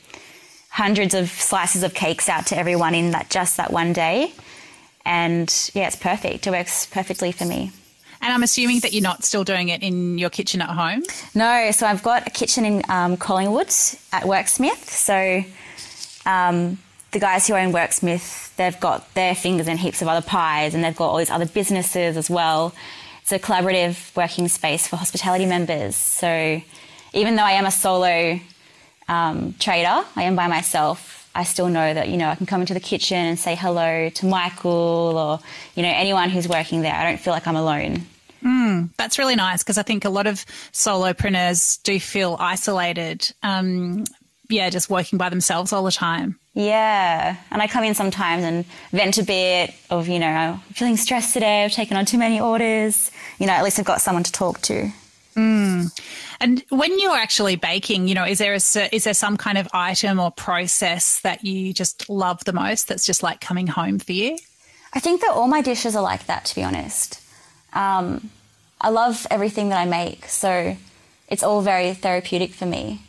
hundreds 0.70 1.14
of 1.14 1.28
slices 1.30 1.82
of 1.82 1.94
cakes 1.94 2.28
out 2.28 2.46
to 2.48 2.56
everyone 2.58 2.94
in 2.94 3.10
that 3.12 3.30
just 3.30 3.56
that 3.56 3.72
one 3.72 3.92
day. 3.94 4.32
And 5.04 5.48
yeah, 5.74 5.86
it's 5.86 5.96
perfect. 5.96 6.46
It 6.46 6.50
works 6.50 6.84
perfectly 6.86 7.32
for 7.32 7.46
me. 7.46 7.72
And 8.20 8.32
I'm 8.32 8.42
assuming 8.42 8.80
that 8.80 8.92
you're 8.92 9.02
not 9.02 9.24
still 9.24 9.44
doing 9.44 9.68
it 9.68 9.82
in 9.82 10.18
your 10.18 10.30
kitchen 10.30 10.60
at 10.60 10.70
home. 10.70 11.02
No, 11.34 11.70
so 11.70 11.86
I've 11.86 12.02
got 12.02 12.26
a 12.26 12.30
kitchen 12.30 12.64
in 12.64 12.82
um, 12.88 13.16
Collingwood 13.16 13.68
at 14.12 14.24
Worksmith. 14.24 14.84
So 14.84 15.44
um, 16.28 16.78
the 17.12 17.20
guys 17.20 17.46
who 17.46 17.54
own 17.54 17.72
Worksmith, 17.72 18.54
they've 18.56 18.78
got 18.80 19.14
their 19.14 19.34
fingers 19.34 19.68
in 19.68 19.76
heaps 19.76 20.02
of 20.02 20.08
other 20.08 20.26
pies, 20.26 20.74
and 20.74 20.82
they've 20.82 20.96
got 20.96 21.08
all 21.08 21.18
these 21.18 21.30
other 21.30 21.46
businesses 21.46 22.16
as 22.16 22.28
well. 22.28 22.74
It's 23.22 23.32
a 23.32 23.38
collaborative 23.38 24.14
working 24.16 24.48
space 24.48 24.88
for 24.88 24.96
hospitality 24.96 25.46
members. 25.46 25.94
So 25.96 26.60
even 27.12 27.36
though 27.36 27.44
I 27.44 27.52
am 27.52 27.66
a 27.66 27.70
solo 27.70 28.40
um, 29.06 29.54
trader, 29.58 30.04
I 30.16 30.22
am 30.24 30.34
by 30.34 30.48
myself. 30.48 31.17
I 31.34 31.44
still 31.44 31.68
know 31.68 31.94
that 31.94 32.08
you 32.08 32.16
know 32.16 32.28
I 32.28 32.34
can 32.34 32.46
come 32.46 32.60
into 32.60 32.74
the 32.74 32.80
kitchen 32.80 33.18
and 33.18 33.38
say 33.38 33.54
hello 33.54 34.08
to 34.08 34.26
Michael 34.26 34.70
or 35.16 35.40
you 35.74 35.82
know 35.82 35.92
anyone 35.92 36.30
who's 36.30 36.48
working 36.48 36.82
there. 36.82 36.94
I 36.94 37.04
don't 37.04 37.20
feel 37.20 37.32
like 37.32 37.46
I'm 37.46 37.56
alone. 37.56 38.06
That's 38.96 39.18
really 39.18 39.36
nice 39.36 39.62
because 39.62 39.78
I 39.78 39.82
think 39.82 40.04
a 40.04 40.10
lot 40.10 40.26
of 40.26 40.44
solopreneurs 40.72 41.82
do 41.82 41.98
feel 41.98 42.36
isolated. 42.38 43.32
Um, 43.42 44.04
yeah, 44.48 44.70
just 44.70 44.88
working 44.88 45.18
by 45.18 45.28
themselves 45.28 45.72
all 45.72 45.84
the 45.84 45.92
time. 45.92 46.38
Yeah, 46.54 47.36
and 47.50 47.62
I 47.62 47.66
come 47.68 47.84
in 47.84 47.94
sometimes 47.94 48.44
and 48.44 48.64
vent 48.92 49.18
a 49.18 49.22
bit 49.22 49.74
of, 49.90 50.08
you 50.08 50.18
know, 50.18 50.26
I'm 50.26 50.58
feeling 50.72 50.96
stressed 50.96 51.34
today, 51.34 51.64
I've 51.64 51.72
taken 51.72 51.96
on 51.96 52.04
too 52.06 52.18
many 52.18 52.40
orders. 52.40 53.10
You 53.38 53.46
know, 53.46 53.52
at 53.52 53.62
least 53.62 53.78
I've 53.78 53.84
got 53.84 54.00
someone 54.00 54.24
to 54.24 54.32
talk 54.32 54.60
to. 54.62 54.90
And 56.40 56.64
when 56.68 56.98
you're 56.98 57.16
actually 57.16 57.56
baking, 57.56 58.08
you 58.08 58.14
know, 58.14 58.24
is 58.24 58.38
there 58.38 58.52
a 58.52 58.94
is 58.94 59.04
there 59.04 59.14
some 59.14 59.36
kind 59.36 59.58
of 59.58 59.68
item 59.72 60.20
or 60.20 60.30
process 60.30 61.20
that 61.20 61.44
you 61.44 61.72
just 61.72 62.08
love 62.08 62.44
the 62.44 62.52
most? 62.52 62.88
That's 62.88 63.06
just 63.06 63.22
like 63.22 63.40
coming 63.40 63.66
home 63.66 63.98
for 63.98 64.12
you. 64.12 64.38
I 64.92 65.00
think 65.00 65.20
that 65.20 65.30
all 65.30 65.48
my 65.48 65.60
dishes 65.60 65.94
are 65.94 66.02
like 66.02 66.26
that, 66.26 66.44
to 66.46 66.54
be 66.54 66.62
honest. 66.62 67.20
Um, 67.72 68.30
I 68.80 68.88
love 68.88 69.26
everything 69.30 69.68
that 69.70 69.78
I 69.78 69.84
make, 69.84 70.26
so 70.26 70.76
it's 71.28 71.42
all 71.42 71.60
very 71.60 71.92
therapeutic 71.94 72.52
for 72.52 72.66
me. 72.66 73.02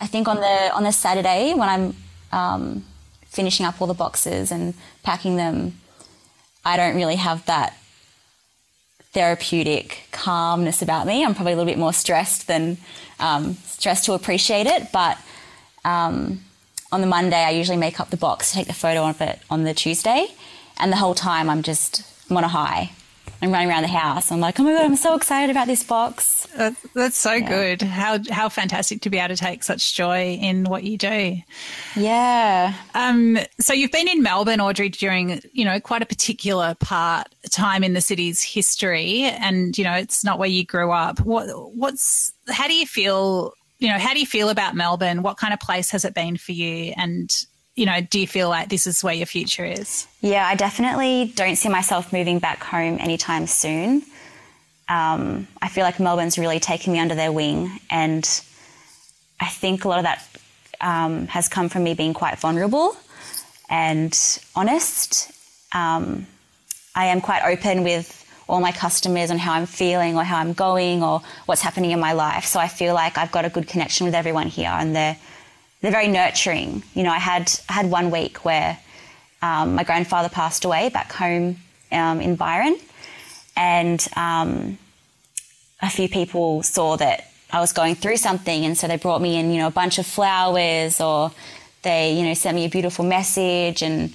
I 0.00 0.06
think 0.06 0.28
on 0.28 0.36
the 0.36 0.72
on 0.72 0.84
the 0.84 0.92
Saturday 0.92 1.54
when 1.54 1.68
I'm 1.68 1.96
um, 2.32 2.84
finishing 3.26 3.66
up 3.66 3.80
all 3.80 3.86
the 3.86 3.94
boxes 3.94 4.50
and 4.50 4.74
packing 5.02 5.36
them, 5.36 5.78
I 6.64 6.76
don't 6.76 6.96
really 6.96 7.16
have 7.16 7.44
that 7.46 7.76
therapeutic 9.12 10.08
calmness 10.10 10.82
about 10.82 11.06
me. 11.06 11.24
I'm 11.24 11.34
probably 11.34 11.52
a 11.52 11.56
little 11.56 11.70
bit 11.70 11.78
more 11.78 11.92
stressed 11.92 12.46
than 12.46 12.78
um, 13.20 13.54
stressed 13.64 14.04
to 14.06 14.14
appreciate 14.14 14.66
it. 14.66 14.90
But 14.92 15.18
um, 15.84 16.40
on 16.90 17.00
the 17.00 17.06
Monday, 17.06 17.36
I 17.36 17.50
usually 17.50 17.76
make 17.76 18.00
up 18.00 18.10
the 18.10 18.16
box 18.16 18.50
to 18.50 18.56
take 18.56 18.66
the 18.66 18.72
photo 18.72 19.06
of 19.08 19.20
it 19.20 19.38
on 19.50 19.64
the 19.64 19.74
Tuesday, 19.74 20.28
and 20.78 20.92
the 20.92 20.96
whole 20.96 21.14
time 21.14 21.50
I'm 21.50 21.62
just 21.62 22.02
I'm 22.30 22.36
on 22.36 22.44
a 22.44 22.48
high. 22.48 22.92
I'm 23.42 23.50
running 23.50 23.68
around 23.68 23.82
the 23.82 23.88
house. 23.88 24.30
I'm 24.30 24.38
like, 24.38 24.60
oh 24.60 24.62
my 24.62 24.72
god, 24.72 24.84
I'm 24.84 24.94
so 24.94 25.16
excited 25.16 25.50
about 25.50 25.66
this 25.66 25.82
box. 25.82 26.46
That, 26.56 26.76
that's 26.94 27.16
so 27.16 27.32
yeah. 27.32 27.48
good. 27.48 27.82
How 27.82 28.20
how 28.30 28.48
fantastic 28.48 29.00
to 29.02 29.10
be 29.10 29.18
able 29.18 29.34
to 29.34 29.36
take 29.36 29.64
such 29.64 29.94
joy 29.94 30.34
in 30.34 30.62
what 30.64 30.84
you 30.84 30.96
do. 30.96 31.38
Yeah. 31.96 32.74
Um. 32.94 33.38
So 33.58 33.72
you've 33.72 33.90
been 33.90 34.06
in 34.06 34.22
Melbourne, 34.22 34.60
Audrey, 34.60 34.90
during 34.90 35.40
you 35.52 35.64
know 35.64 35.80
quite 35.80 36.02
a 36.02 36.06
particular 36.06 36.76
part 36.76 37.34
time 37.50 37.82
in 37.82 37.94
the 37.94 38.00
city's 38.00 38.44
history, 38.44 39.22
and 39.24 39.76
you 39.76 39.82
know 39.82 39.94
it's 39.94 40.22
not 40.22 40.38
where 40.38 40.48
you 40.48 40.64
grew 40.64 40.92
up. 40.92 41.18
What 41.18 41.48
what's 41.74 42.32
how 42.48 42.68
do 42.68 42.74
you 42.74 42.86
feel? 42.86 43.54
You 43.80 43.88
know, 43.88 43.98
how 43.98 44.14
do 44.14 44.20
you 44.20 44.26
feel 44.26 44.48
about 44.50 44.76
Melbourne? 44.76 45.24
What 45.24 45.38
kind 45.38 45.52
of 45.52 45.58
place 45.58 45.90
has 45.90 46.04
it 46.04 46.14
been 46.14 46.36
for 46.36 46.52
you? 46.52 46.94
And 46.96 47.28
you 47.74 47.86
know, 47.86 48.00
do 48.00 48.20
you 48.20 48.26
feel 48.26 48.48
like 48.48 48.68
this 48.68 48.86
is 48.86 49.02
where 49.02 49.14
your 49.14 49.26
future 49.26 49.64
is? 49.64 50.06
Yeah, 50.20 50.46
I 50.46 50.54
definitely 50.54 51.32
don't 51.34 51.56
see 51.56 51.68
myself 51.68 52.12
moving 52.12 52.38
back 52.38 52.62
home 52.62 52.98
anytime 53.00 53.46
soon. 53.46 54.02
Um, 54.88 55.48
I 55.62 55.68
feel 55.68 55.84
like 55.84 55.98
Melbourne's 55.98 56.38
really 56.38 56.60
taken 56.60 56.92
me 56.92 56.98
under 56.98 57.14
their 57.14 57.32
wing, 57.32 57.70
and 57.88 58.24
I 59.40 59.48
think 59.48 59.84
a 59.84 59.88
lot 59.88 59.98
of 59.98 60.04
that 60.04 60.28
um, 60.80 61.28
has 61.28 61.48
come 61.48 61.68
from 61.68 61.84
me 61.84 61.94
being 61.94 62.12
quite 62.12 62.38
vulnerable 62.38 62.96
and 63.70 64.16
honest. 64.54 65.30
Um, 65.72 66.26
I 66.94 67.06
am 67.06 67.22
quite 67.22 67.42
open 67.44 67.84
with 67.84 68.18
all 68.48 68.60
my 68.60 68.72
customers 68.72 69.30
on 69.30 69.38
how 69.38 69.54
I'm 69.54 69.64
feeling 69.64 70.16
or 70.16 70.24
how 70.24 70.36
I'm 70.36 70.52
going 70.52 71.02
or 71.02 71.22
what's 71.46 71.62
happening 71.62 71.92
in 71.92 72.00
my 72.00 72.12
life. 72.12 72.44
So 72.44 72.60
I 72.60 72.68
feel 72.68 72.92
like 72.92 73.16
I've 73.16 73.32
got 73.32 73.46
a 73.46 73.48
good 73.48 73.66
connection 73.66 74.04
with 74.04 74.14
everyone 74.14 74.48
here, 74.48 74.68
and 74.68 74.94
they're 74.94 75.16
they're 75.82 75.92
very 75.92 76.08
nurturing. 76.08 76.82
You 76.94 77.02
know, 77.02 77.10
I 77.10 77.18
had 77.18 77.52
I 77.68 77.74
had 77.74 77.90
one 77.90 78.10
week 78.10 78.44
where 78.44 78.78
um, 79.42 79.74
my 79.74 79.84
grandfather 79.84 80.28
passed 80.28 80.64
away 80.64 80.88
back 80.88 81.12
home 81.12 81.58
um, 81.90 82.20
in 82.20 82.36
Byron, 82.36 82.78
and 83.56 84.06
um, 84.16 84.78
a 85.82 85.90
few 85.90 86.08
people 86.08 86.62
saw 86.62 86.96
that 86.96 87.28
I 87.52 87.60
was 87.60 87.72
going 87.72 87.96
through 87.96 88.16
something, 88.16 88.64
and 88.64 88.78
so 88.78 88.86
they 88.88 88.96
brought 88.96 89.20
me 89.20 89.36
in, 89.36 89.50
you 89.50 89.58
know, 89.58 89.66
a 89.66 89.72
bunch 89.72 89.98
of 89.98 90.06
flowers, 90.06 91.00
or 91.00 91.32
they, 91.82 92.14
you 92.14 92.24
know, 92.24 92.34
sent 92.34 92.54
me 92.54 92.64
a 92.64 92.70
beautiful 92.70 93.04
message, 93.04 93.82
and 93.82 94.14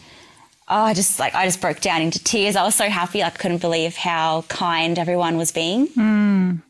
oh, 0.69 0.83
I 0.83 0.93
just 0.93 1.19
like 1.19 1.35
I 1.35 1.45
just 1.45 1.59
broke 1.59 1.81
down 1.81 2.01
into 2.01 2.23
tears. 2.23 2.55
I 2.55 2.63
was 2.63 2.75
so 2.75 2.89
happy, 2.89 3.21
I 3.21 3.29
couldn't 3.29 3.59
believe 3.59 3.97
how 3.97 4.43
kind 4.47 4.97
everyone 4.97 5.37
was 5.37 5.51
being. 5.51 5.87
Mm. 5.89 6.61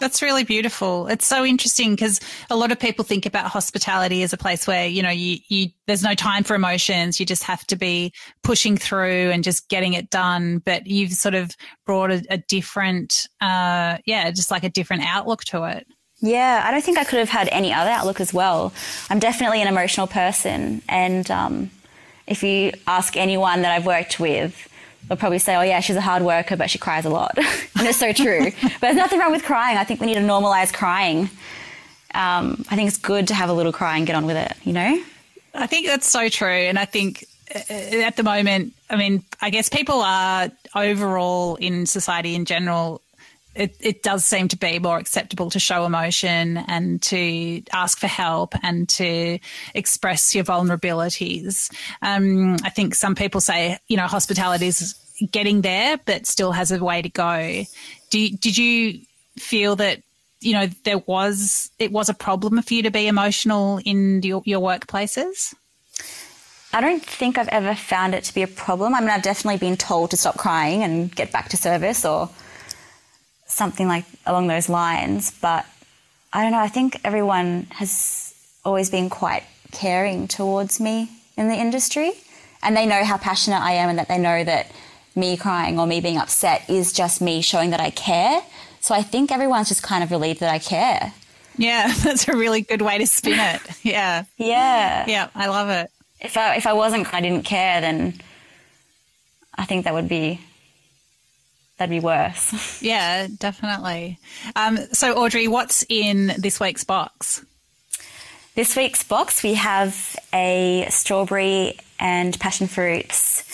That's 0.00 0.20
really 0.22 0.44
beautiful. 0.44 1.06
It's 1.06 1.26
so 1.26 1.44
interesting 1.44 1.92
because 1.92 2.20
a 2.50 2.56
lot 2.56 2.72
of 2.72 2.78
people 2.78 3.04
think 3.04 3.26
about 3.26 3.46
hospitality 3.46 4.22
as 4.22 4.32
a 4.32 4.36
place 4.36 4.66
where, 4.66 4.86
you 4.86 5.02
know, 5.02 5.10
you, 5.10 5.38
you, 5.48 5.68
there's 5.86 6.02
no 6.02 6.14
time 6.14 6.44
for 6.44 6.54
emotions. 6.54 7.18
You 7.18 7.26
just 7.26 7.44
have 7.44 7.66
to 7.68 7.76
be 7.76 8.12
pushing 8.42 8.76
through 8.76 9.30
and 9.30 9.42
just 9.42 9.68
getting 9.68 9.94
it 9.94 10.10
done. 10.10 10.58
But 10.58 10.86
you've 10.86 11.12
sort 11.12 11.34
of 11.34 11.56
brought 11.86 12.10
a, 12.10 12.24
a 12.30 12.38
different, 12.38 13.28
uh, 13.40 13.98
yeah, 14.04 14.30
just 14.30 14.50
like 14.50 14.64
a 14.64 14.70
different 14.70 15.04
outlook 15.06 15.44
to 15.44 15.64
it. 15.64 15.86
Yeah, 16.20 16.62
I 16.64 16.70
don't 16.70 16.82
think 16.82 16.98
I 16.98 17.04
could 17.04 17.18
have 17.18 17.28
had 17.28 17.48
any 17.50 17.72
other 17.72 17.90
outlook 17.90 18.20
as 18.20 18.32
well. 18.32 18.72
I'm 19.10 19.18
definitely 19.18 19.60
an 19.60 19.68
emotional 19.68 20.06
person. 20.06 20.82
And 20.88 21.30
um, 21.30 21.70
if 22.26 22.42
you 22.42 22.72
ask 22.86 23.16
anyone 23.16 23.62
that 23.62 23.72
I've 23.72 23.86
worked 23.86 24.18
with, 24.18 24.68
they'll 25.08 25.18
probably 25.18 25.38
say, 25.38 25.54
oh, 25.56 25.62
yeah, 25.62 25.80
she's 25.80 25.96
a 25.96 26.00
hard 26.00 26.22
worker, 26.22 26.56
but 26.56 26.70
she 26.70 26.78
cries 26.78 27.04
a 27.04 27.10
lot. 27.10 27.36
and 27.38 27.86
it's 27.86 27.98
so 27.98 28.12
true. 28.12 28.50
but 28.62 28.80
there's 28.80 28.96
nothing 28.96 29.18
wrong 29.18 29.32
with 29.32 29.44
crying. 29.44 29.76
I 29.76 29.84
think 29.84 30.00
we 30.00 30.06
need 30.06 30.14
to 30.14 30.20
normalize 30.20 30.72
crying. 30.72 31.30
Um, 32.14 32.64
I 32.70 32.76
think 32.76 32.88
it's 32.88 32.98
good 32.98 33.28
to 33.28 33.34
have 33.34 33.48
a 33.48 33.52
little 33.52 33.72
cry 33.72 33.96
and 33.96 34.06
get 34.06 34.16
on 34.16 34.26
with 34.26 34.36
it, 34.36 34.52
you 34.64 34.72
know? 34.72 35.02
I 35.54 35.66
think 35.66 35.86
that's 35.86 36.06
so 36.06 36.28
true. 36.28 36.48
And 36.48 36.78
I 36.78 36.84
think 36.84 37.24
uh, 37.54 37.58
at 37.68 38.16
the 38.16 38.22
moment, 38.22 38.72
I 38.88 38.96
mean, 38.96 39.24
I 39.40 39.50
guess 39.50 39.68
people 39.68 40.00
are 40.00 40.50
overall 40.74 41.56
in 41.56 41.86
society 41.86 42.34
in 42.34 42.44
general 42.44 43.00
it, 43.54 43.76
it 43.80 44.02
does 44.02 44.24
seem 44.24 44.48
to 44.48 44.56
be 44.56 44.78
more 44.78 44.98
acceptable 44.98 45.50
to 45.50 45.60
show 45.60 45.84
emotion 45.84 46.56
and 46.56 47.00
to 47.02 47.62
ask 47.72 47.98
for 47.98 48.06
help 48.06 48.54
and 48.62 48.88
to 48.90 49.38
express 49.74 50.34
your 50.34 50.44
vulnerabilities. 50.44 51.72
Um, 52.02 52.56
I 52.64 52.70
think 52.70 52.94
some 52.94 53.14
people 53.14 53.40
say, 53.40 53.78
you 53.88 53.96
know, 53.96 54.06
hospitality 54.06 54.66
is 54.66 54.94
getting 55.30 55.60
there, 55.60 55.98
but 56.04 56.26
still 56.26 56.52
has 56.52 56.72
a 56.72 56.82
way 56.82 57.02
to 57.02 57.08
go. 57.08 57.64
Do, 58.10 58.28
did 58.30 58.56
you 58.56 59.00
feel 59.38 59.76
that, 59.76 60.02
you 60.40 60.52
know, 60.52 60.66
there 60.84 60.98
was, 60.98 61.70
it 61.78 61.92
was 61.92 62.08
a 62.08 62.14
problem 62.14 62.60
for 62.62 62.74
you 62.74 62.82
to 62.82 62.90
be 62.90 63.06
emotional 63.06 63.80
in 63.84 64.22
your, 64.22 64.42
your 64.44 64.60
workplaces? 64.60 65.54
I 66.72 66.80
don't 66.80 67.04
think 67.04 67.38
I've 67.38 67.48
ever 67.48 67.76
found 67.76 68.16
it 68.16 68.24
to 68.24 68.34
be 68.34 68.42
a 68.42 68.48
problem. 68.48 68.96
I 68.96 69.00
mean, 69.00 69.10
I've 69.10 69.22
definitely 69.22 69.58
been 69.58 69.76
told 69.76 70.10
to 70.10 70.16
stop 70.16 70.36
crying 70.36 70.82
and 70.82 71.14
get 71.14 71.30
back 71.30 71.48
to 71.50 71.56
service 71.56 72.04
or 72.04 72.28
something 73.54 73.86
like 73.86 74.04
along 74.26 74.48
those 74.48 74.68
lines. 74.68 75.32
But 75.40 75.64
I 76.32 76.42
don't 76.42 76.52
know, 76.52 76.58
I 76.58 76.68
think 76.68 77.00
everyone 77.04 77.68
has 77.70 78.34
always 78.64 78.90
been 78.90 79.08
quite 79.08 79.44
caring 79.72 80.28
towards 80.28 80.80
me 80.80 81.08
in 81.36 81.48
the 81.48 81.54
industry. 81.54 82.12
And 82.62 82.76
they 82.76 82.86
know 82.86 83.04
how 83.04 83.18
passionate 83.18 83.60
I 83.60 83.72
am 83.72 83.90
and 83.90 83.98
that 83.98 84.08
they 84.08 84.18
know 84.18 84.42
that 84.42 84.70
me 85.14 85.36
crying 85.36 85.78
or 85.78 85.86
me 85.86 86.00
being 86.00 86.18
upset 86.18 86.68
is 86.68 86.92
just 86.92 87.20
me 87.20 87.40
showing 87.40 87.70
that 87.70 87.80
I 87.80 87.90
care. 87.90 88.42
So 88.80 88.94
I 88.94 89.02
think 89.02 89.30
everyone's 89.30 89.68
just 89.68 89.82
kind 89.82 90.02
of 90.02 90.10
relieved 90.10 90.40
that 90.40 90.50
I 90.50 90.58
care. 90.58 91.12
Yeah, 91.56 91.92
that's 92.02 92.26
a 92.26 92.36
really 92.36 92.62
good 92.62 92.82
way 92.82 92.98
to 92.98 93.06
spin 93.06 93.38
it. 93.38 93.60
Yeah. 93.82 94.24
Yeah. 94.38 95.04
Yeah, 95.06 95.28
I 95.34 95.46
love 95.48 95.68
it. 95.68 95.90
If 96.20 96.36
I 96.36 96.56
if 96.56 96.66
I 96.66 96.72
wasn't 96.72 97.12
I 97.12 97.20
didn't 97.20 97.44
care 97.44 97.80
then 97.80 98.20
I 99.56 99.66
think 99.66 99.84
that 99.84 99.94
would 99.94 100.08
be 100.08 100.40
that'd 101.84 102.02
be 102.02 102.04
worse. 102.04 102.82
yeah, 102.82 103.26
definitely. 103.38 104.18
Um, 104.56 104.78
so, 104.92 105.14
Audrey, 105.14 105.48
what's 105.48 105.84
in 105.88 106.32
this 106.38 106.58
week's 106.58 106.84
box? 106.84 107.44
This 108.54 108.74
week's 108.74 109.02
box, 109.02 109.42
we 109.42 109.54
have 109.54 110.16
a 110.32 110.86
strawberry 110.88 111.78
and 112.00 112.38
passion 112.40 112.68
fruits, 112.68 113.44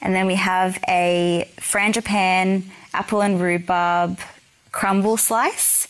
and 0.00 0.14
then 0.14 0.26
we 0.26 0.36
have 0.36 0.78
a 0.88 1.48
frangipane, 1.56 2.64
apple 2.94 3.22
and 3.22 3.40
rhubarb 3.40 4.20
crumble 4.70 5.16
slice, 5.16 5.88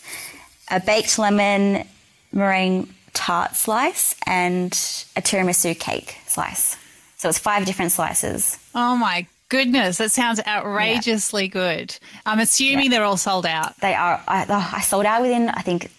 a 0.71 0.81
baked 0.81 1.19
lemon 1.19 1.87
meringue 2.33 2.89
tart 3.13 3.55
slice, 3.55 4.15
and 4.27 4.73
a 5.15 5.21
tiramisu 5.21 5.79
cake 5.79 6.17
slice. 6.27 6.77
So 7.19 7.29
it's 7.29 7.39
five 7.39 7.67
different 7.67 7.93
slices. 7.93 8.59
Oh 8.75 8.97
my 8.97 9.27
goodness, 9.53 9.99
that 9.99 10.11
sounds 10.11 10.41
outrageously 10.47 11.45
yeah. 11.45 11.51
good. 11.51 11.99
I'm 12.25 12.39
assuming 12.39 12.87
yeah. 12.87 12.91
they're 12.91 13.05
all 13.05 13.19
sold 13.19 13.45
out. 13.45 13.79
They 13.81 13.95
are. 13.95 14.19
I, 14.27 14.47
I, 14.49 14.81
sold 14.81 15.05
out 15.05 15.21
within, 15.21 15.51
I 15.51 15.61
think, 15.61 15.91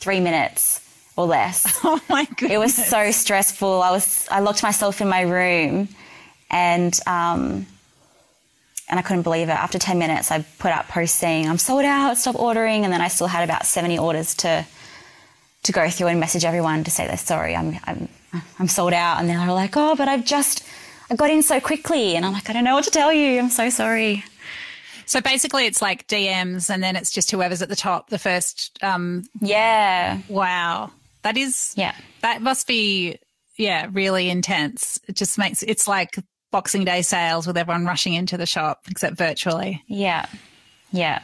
three 0.00 0.18
minutes 0.18 0.80
or 1.14 1.26
less. 1.26 1.78
Oh 1.84 2.00
my 2.08 2.24
goodness! 2.24 2.50
It 2.52 2.58
was 2.58 2.74
so 2.74 3.10
stressful. 3.10 3.82
I 3.82 3.90
was. 3.90 4.26
I 4.30 4.40
locked 4.40 4.62
myself 4.62 5.02
in 5.02 5.08
my 5.08 5.22
room, 5.22 5.88
and 6.50 6.98
um, 7.06 7.66
and 8.88 8.98
I 8.98 9.02
couldn't 9.02 9.24
believe 9.24 9.50
it. 9.50 9.52
After 9.52 9.78
ten 9.78 9.98
minutes, 9.98 10.30
I 10.30 10.42
put 10.58 10.70
out 10.70 10.88
posts 10.88 11.18
saying 11.18 11.48
I'm 11.48 11.58
sold 11.58 11.84
out. 11.84 12.16
Stop 12.16 12.36
ordering. 12.36 12.84
And 12.84 12.92
then 12.92 13.02
I 13.02 13.08
still 13.08 13.26
had 13.26 13.44
about 13.44 13.66
seventy 13.66 13.98
orders 13.98 14.34
to 14.36 14.64
to 15.64 15.72
go 15.72 15.90
through 15.90 16.06
and 16.06 16.18
message 16.18 16.46
everyone 16.46 16.84
to 16.84 16.90
say 16.90 17.06
they're 17.06 17.18
sorry. 17.18 17.54
I'm 17.54 17.78
I'm 17.84 18.08
I'm 18.58 18.68
sold 18.68 18.94
out. 18.94 19.20
And 19.20 19.28
they 19.28 19.36
were 19.36 19.52
like, 19.52 19.76
oh, 19.76 19.96
but 19.96 20.08
I've 20.08 20.24
just 20.24 20.64
I 21.12 21.14
got 21.14 21.28
in 21.28 21.42
so 21.42 21.60
quickly 21.60 22.16
and 22.16 22.24
I'm 22.24 22.32
like, 22.32 22.48
I 22.48 22.54
don't 22.54 22.64
know 22.64 22.74
what 22.74 22.84
to 22.84 22.90
tell 22.90 23.12
you. 23.12 23.38
I'm 23.38 23.50
so 23.50 23.68
sorry. 23.68 24.24
So 25.04 25.20
basically, 25.20 25.66
it's 25.66 25.82
like 25.82 26.06
DMs, 26.06 26.70
and 26.70 26.82
then 26.82 26.96
it's 26.96 27.10
just 27.10 27.30
whoever's 27.30 27.60
at 27.60 27.68
the 27.68 27.76
top, 27.76 28.08
the 28.08 28.18
first. 28.18 28.78
Um, 28.82 29.24
yeah. 29.40 30.20
Wow, 30.28 30.90
that 31.20 31.36
is. 31.36 31.74
Yeah. 31.76 31.94
That 32.22 32.40
must 32.40 32.66
be. 32.66 33.18
Yeah, 33.58 33.88
really 33.92 34.30
intense. 34.30 34.98
It 35.06 35.16
just 35.16 35.36
makes 35.36 35.62
it's 35.62 35.86
like 35.86 36.16
Boxing 36.50 36.84
Day 36.84 37.02
sales 37.02 37.46
with 37.46 37.58
everyone 37.58 37.84
rushing 37.84 38.14
into 38.14 38.38
the 38.38 38.46
shop, 38.46 38.84
except 38.88 39.18
virtually. 39.18 39.82
Yeah. 39.86 40.24
Yeah. 40.92 41.20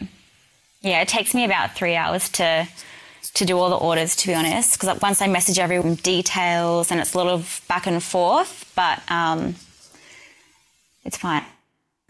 Yeah. 0.82 1.00
It 1.00 1.08
takes 1.08 1.34
me 1.34 1.44
about 1.44 1.74
three 1.74 1.94
hours 1.94 2.28
to 2.30 2.68
to 3.34 3.44
do 3.46 3.56
all 3.56 3.70
the 3.70 3.76
orders, 3.76 4.16
to 4.16 4.26
be 4.26 4.34
honest, 4.34 4.78
because 4.78 5.00
once 5.00 5.22
I 5.22 5.28
message 5.28 5.58
everyone 5.58 5.94
details 5.94 6.90
and 6.90 7.00
it's 7.00 7.14
a 7.14 7.18
lot 7.18 7.28
of 7.28 7.62
back 7.68 7.86
and 7.86 8.02
forth, 8.02 8.70
but 8.76 9.00
um, 9.10 9.54
it's 11.08 11.16
fine. 11.16 11.42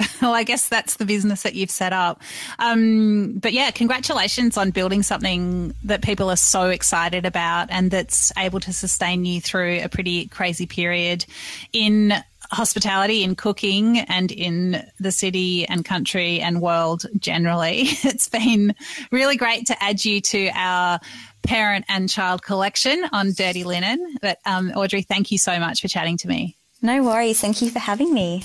well, 0.23 0.35
I 0.35 0.43
guess 0.43 0.69
that's 0.69 0.97
the 0.97 1.05
business 1.05 1.43
that 1.43 1.55
you've 1.55 1.71
set 1.71 1.93
up. 1.93 2.21
Um, 2.59 3.39
but 3.39 3.53
yeah, 3.53 3.71
congratulations 3.71 4.57
on 4.57 4.71
building 4.71 5.05
something 5.05 5.73
that 5.85 6.03
people 6.03 6.31
are 6.31 6.37
so 6.37 6.69
excited 6.69 7.25
about 7.25 7.69
and 7.71 7.93
that's 7.93 8.33
able 8.37 8.59
to 8.61 8.73
sustain 8.73 9.25
you 9.25 9.41
through 9.41 9.81
a 9.83 9.89
pretty 9.89 10.27
crazy 10.27 10.67
period 10.67 11.25
in 11.73 12.13
hospitality 12.51 13.23
in 13.23 13.37
cooking 13.37 13.99
and 13.99 14.33
in 14.33 14.85
the 14.99 15.13
city 15.13 15.67
and 15.67 15.85
country 15.85 16.41
and 16.41 16.61
world 16.61 17.07
generally. 17.19 17.89
It's 18.09 18.29
been 18.29 18.75
really 19.13 19.37
great 19.37 19.67
to 19.67 19.81
add 19.83 20.05
you 20.05 20.21
to 20.23 20.51
our 20.55 20.99
parent 21.43 21.85
and 21.89 22.09
child 22.09 22.43
collection 22.43 23.05
on 23.13 23.33
Dirty 23.33 23.63
Linen. 23.65 24.17
But 24.21 24.39
um, 24.45 24.71
Audrey, 24.71 25.03
thank 25.03 25.31
you 25.31 25.39
so 25.39 25.61
much 25.61 25.83
for 25.83 25.89
chatting 25.89 26.17
to 26.19 26.29
me. 26.29 26.58
No 26.81 27.03
worries. 27.03 27.41
Thank 27.41 27.61
you 27.61 27.71
for 27.71 27.81
having 27.81 28.15
me. 28.15 28.45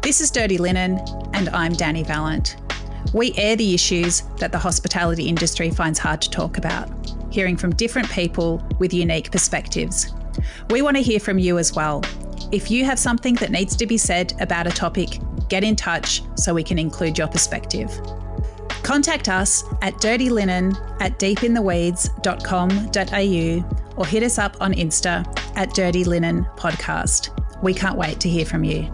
This 0.00 0.22
is 0.22 0.30
Dirty 0.30 0.56
Linen, 0.56 0.98
and 1.34 1.50
I'm 1.50 1.74
Dani 1.74 2.06
Valent. 2.06 2.56
We 3.12 3.34
air 3.36 3.56
the 3.56 3.74
issues 3.74 4.22
that 4.38 4.50
the 4.50 4.58
hospitality 4.58 5.28
industry 5.28 5.68
finds 5.68 5.98
hard 5.98 6.22
to 6.22 6.30
talk 6.30 6.56
about, 6.56 6.88
hearing 7.30 7.54
from 7.54 7.74
different 7.74 8.08
people 8.10 8.66
with 8.78 8.94
unique 8.94 9.30
perspectives. 9.30 10.14
We 10.70 10.80
want 10.80 10.96
to 10.96 11.02
hear 11.02 11.20
from 11.20 11.38
you 11.38 11.58
as 11.58 11.74
well. 11.74 12.02
If 12.52 12.70
you 12.70 12.86
have 12.86 12.98
something 12.98 13.34
that 13.36 13.50
needs 13.50 13.76
to 13.76 13.86
be 13.86 13.98
said 13.98 14.32
about 14.40 14.68
a 14.68 14.70
topic, 14.70 15.20
get 15.50 15.64
in 15.64 15.76
touch 15.76 16.22
so 16.34 16.54
we 16.54 16.64
can 16.64 16.78
include 16.78 17.18
your 17.18 17.28
perspective. 17.28 17.90
Contact 18.82 19.28
us 19.28 19.64
at 19.82 19.94
dirtylinen 19.94 20.74
at 21.00 21.18
deepintheweeds.com.au 21.18 23.96
or 23.96 24.06
hit 24.06 24.22
us 24.22 24.38
up 24.38 24.56
on 24.60 24.72
Insta 24.72 25.26
at 25.56 25.74
Dirty 25.74 26.04
Linen 26.04 26.44
Podcast. 26.56 27.36
We 27.62 27.74
can't 27.74 27.98
wait 27.98 28.20
to 28.20 28.28
hear 28.28 28.46
from 28.46 28.62
you. 28.64 28.88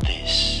This 0.00 0.59